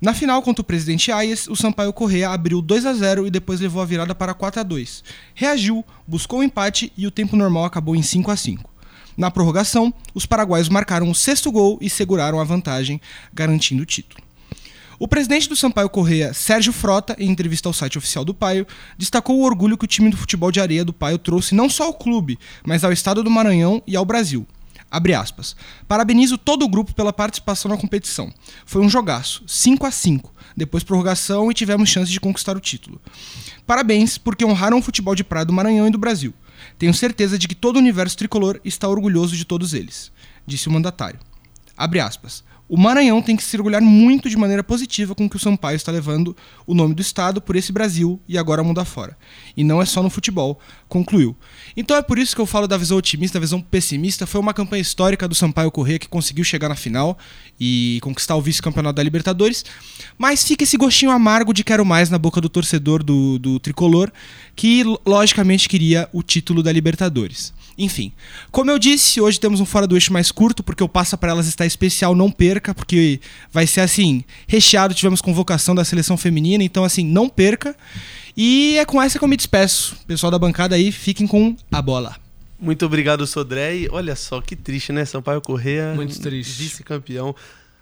Na 0.00 0.14
final 0.14 0.40
contra 0.40 0.62
o 0.62 0.64
presidente 0.64 1.12
Ayes, 1.12 1.46
o 1.46 1.54
Sampaio 1.54 1.92
Correa 1.92 2.30
abriu 2.30 2.62
2 2.62 2.86
a 2.86 2.94
0 2.94 3.26
e 3.26 3.30
depois 3.30 3.60
levou 3.60 3.82
a 3.82 3.84
virada 3.84 4.14
para 4.14 4.32
4 4.32 4.60
a 4.60 4.62
2. 4.62 5.04
Reagiu, 5.34 5.84
buscou 6.06 6.40
o 6.40 6.42
empate 6.42 6.90
e 6.96 7.06
o 7.06 7.10
tempo 7.10 7.36
normal 7.36 7.66
acabou 7.66 7.94
em 7.94 8.02
5 8.02 8.30
a 8.30 8.36
5. 8.36 8.70
Na 9.14 9.30
prorrogação, 9.30 9.92
os 10.14 10.24
paraguaios 10.24 10.70
marcaram 10.70 11.10
o 11.10 11.14
sexto 11.14 11.52
gol 11.52 11.76
e 11.82 11.90
seguraram 11.90 12.40
a 12.40 12.44
vantagem, 12.44 12.98
garantindo 13.34 13.82
o 13.82 13.86
título. 13.86 14.29
O 15.02 15.08
presidente 15.08 15.48
do 15.48 15.56
Sampaio 15.56 15.88
Correia, 15.88 16.34
Sérgio 16.34 16.74
Frota, 16.74 17.16
em 17.18 17.30
entrevista 17.30 17.66
ao 17.66 17.72
site 17.72 17.96
oficial 17.96 18.22
do 18.22 18.34
Paio, 18.34 18.66
destacou 18.98 19.38
o 19.38 19.44
orgulho 19.44 19.78
que 19.78 19.86
o 19.86 19.88
time 19.88 20.10
do 20.10 20.16
futebol 20.18 20.52
de 20.52 20.60
areia 20.60 20.84
do 20.84 20.92
Paio 20.92 21.16
trouxe 21.16 21.54
não 21.54 21.70
só 21.70 21.84
ao 21.84 21.94
clube, 21.94 22.38
mas 22.66 22.84
ao 22.84 22.92
estado 22.92 23.24
do 23.24 23.30
Maranhão 23.30 23.82
e 23.86 23.96
ao 23.96 24.04
Brasil. 24.04 24.46
Abre 24.90 25.14
aspas. 25.14 25.56
Parabenizo 25.88 26.36
todo 26.36 26.66
o 26.66 26.68
grupo 26.68 26.92
pela 26.92 27.14
participação 27.14 27.70
na 27.70 27.78
competição. 27.78 28.30
Foi 28.66 28.82
um 28.82 28.90
jogaço, 28.90 29.42
5 29.46 29.86
a 29.86 29.90
5 29.90 30.34
depois 30.54 30.84
prorrogação 30.84 31.50
e 31.50 31.54
tivemos 31.54 31.88
chance 31.88 32.12
de 32.12 32.20
conquistar 32.20 32.54
o 32.54 32.60
título. 32.60 33.00
Parabéns, 33.66 34.18
porque 34.18 34.44
honraram 34.44 34.80
o 34.80 34.82
futebol 34.82 35.14
de 35.14 35.24
praia 35.24 35.46
do 35.46 35.52
Maranhão 35.52 35.88
e 35.88 35.90
do 35.90 35.96
Brasil. 35.96 36.34
Tenho 36.78 36.92
certeza 36.92 37.38
de 37.38 37.48
que 37.48 37.54
todo 37.54 37.76
o 37.76 37.78
universo 37.78 38.18
tricolor 38.18 38.60
está 38.62 38.86
orgulhoso 38.86 39.34
de 39.34 39.46
todos 39.46 39.72
eles, 39.72 40.12
disse 40.46 40.68
o 40.68 40.70
mandatário. 40.70 41.20
Abre 41.74 42.00
aspas. 42.00 42.44
O 42.72 42.76
Maranhão 42.76 43.20
tem 43.20 43.34
que 43.34 43.42
se 43.42 43.56
orgulhar 43.56 43.82
muito 43.82 44.30
de 44.30 44.36
maneira 44.36 44.62
positiva 44.62 45.12
com 45.12 45.28
que 45.28 45.34
o 45.34 45.40
Sampaio 45.40 45.74
está 45.74 45.90
levando 45.90 46.36
o 46.64 46.72
nome 46.72 46.94
do 46.94 47.02
estado 47.02 47.40
por 47.40 47.56
esse 47.56 47.72
Brasil 47.72 48.20
e 48.28 48.38
agora 48.38 48.62
mundo 48.62 48.80
afora. 48.80 49.18
E 49.56 49.64
não 49.64 49.82
é 49.82 49.84
só 49.84 50.00
no 50.04 50.08
futebol, 50.08 50.60
concluiu. 50.90 51.34
Então 51.76 51.96
é 51.96 52.02
por 52.02 52.18
isso 52.18 52.34
que 52.34 52.42
eu 52.42 52.46
falo 52.46 52.66
da 52.66 52.76
visão 52.76 52.98
otimista, 52.98 53.38
da 53.38 53.40
visão 53.40 53.60
pessimista. 53.62 54.26
Foi 54.26 54.40
uma 54.40 54.52
campanha 54.52 54.82
histórica 54.82 55.26
do 55.26 55.34
Sampaio 55.34 55.70
Corrêa 55.70 55.98
que 55.98 56.08
conseguiu 56.08 56.44
chegar 56.44 56.68
na 56.68 56.74
final 56.74 57.16
e 57.58 57.98
conquistar 58.02 58.36
o 58.36 58.42
vice-campeonato 58.42 58.96
da 58.96 59.02
Libertadores. 59.02 59.64
Mas 60.18 60.44
fica 60.44 60.64
esse 60.64 60.76
gostinho 60.76 61.12
amargo 61.12 61.54
de 61.54 61.64
quero 61.64 61.86
mais 61.86 62.10
na 62.10 62.18
boca 62.18 62.40
do 62.40 62.48
torcedor 62.48 63.02
do, 63.02 63.38
do 63.38 63.58
tricolor, 63.60 64.10
que 64.54 64.84
logicamente 65.06 65.68
queria 65.68 66.08
o 66.12 66.22
título 66.22 66.62
da 66.62 66.72
Libertadores. 66.72 67.54
Enfim, 67.78 68.12
como 68.50 68.70
eu 68.70 68.78
disse, 68.78 69.20
hoje 69.22 69.40
temos 69.40 69.58
um 69.58 69.64
Fora 69.64 69.86
do 69.86 69.96
Eixo 69.96 70.12
mais 70.12 70.30
curto, 70.30 70.62
porque 70.62 70.84
o 70.84 70.88
Passa 70.88 71.16
para 71.16 71.30
Elas 71.30 71.46
está 71.46 71.64
especial, 71.64 72.14
não 72.14 72.30
perca, 72.30 72.74
porque 72.74 73.20
vai 73.50 73.66
ser 73.66 73.80
assim, 73.80 74.22
recheado, 74.46 74.92
tivemos 74.92 75.22
convocação 75.22 75.74
da 75.74 75.84
seleção 75.84 76.16
feminina, 76.18 76.62
então 76.62 76.84
assim, 76.84 77.04
não 77.04 77.28
perca. 77.28 77.74
E 78.42 78.78
é 78.78 78.86
com 78.86 79.02
essa 79.02 79.18
que 79.18 79.24
eu 79.24 79.28
me 79.28 79.36
despeço. 79.36 79.94
Pessoal 80.06 80.30
da 80.30 80.38
bancada 80.38 80.74
aí, 80.74 80.90
fiquem 80.90 81.26
com 81.26 81.54
a 81.70 81.82
bola. 81.82 82.16
Muito 82.58 82.86
obrigado, 82.86 83.26
Sodré. 83.26 83.76
E 83.76 83.88
olha 83.90 84.16
só, 84.16 84.40
que 84.40 84.56
triste, 84.56 84.94
né? 84.94 85.04
Sampaio 85.04 85.42
Correia, 85.42 85.92
Muito 85.94 86.18
triste. 86.18 86.52
vice-campeão. 86.62 87.36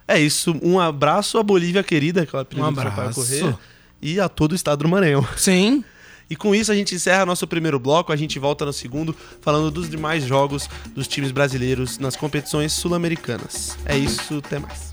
É 0.08 0.18
isso. 0.18 0.58
Um 0.60 0.80
abraço 0.80 1.38
à 1.38 1.44
Bolívia 1.44 1.84
querida, 1.84 2.22
aquela 2.22 2.42
apelido 2.42 2.66
Um 2.66 2.72
do 2.72 2.76
Sampaio 2.80 2.98
abraço. 2.98 3.20
Correia. 3.20 3.56
E 4.02 4.18
a 4.18 4.28
todo 4.28 4.50
o 4.50 4.54
estado 4.56 4.82
do 4.82 4.88
Maranhão. 4.88 5.24
Sim. 5.36 5.84
E 6.28 6.34
com 6.34 6.52
isso 6.52 6.72
a 6.72 6.74
gente 6.74 6.92
encerra 6.92 7.24
nosso 7.24 7.46
primeiro 7.46 7.78
bloco. 7.78 8.12
A 8.12 8.16
gente 8.16 8.36
volta 8.40 8.64
no 8.64 8.72
segundo, 8.72 9.14
falando 9.40 9.70
dos 9.70 9.88
demais 9.88 10.24
jogos 10.24 10.68
dos 10.92 11.06
times 11.06 11.30
brasileiros 11.30 12.00
nas 12.00 12.16
competições 12.16 12.72
sul-americanas. 12.72 13.78
É 13.84 13.96
isso, 13.96 14.38
até 14.44 14.58
mais. 14.58 14.87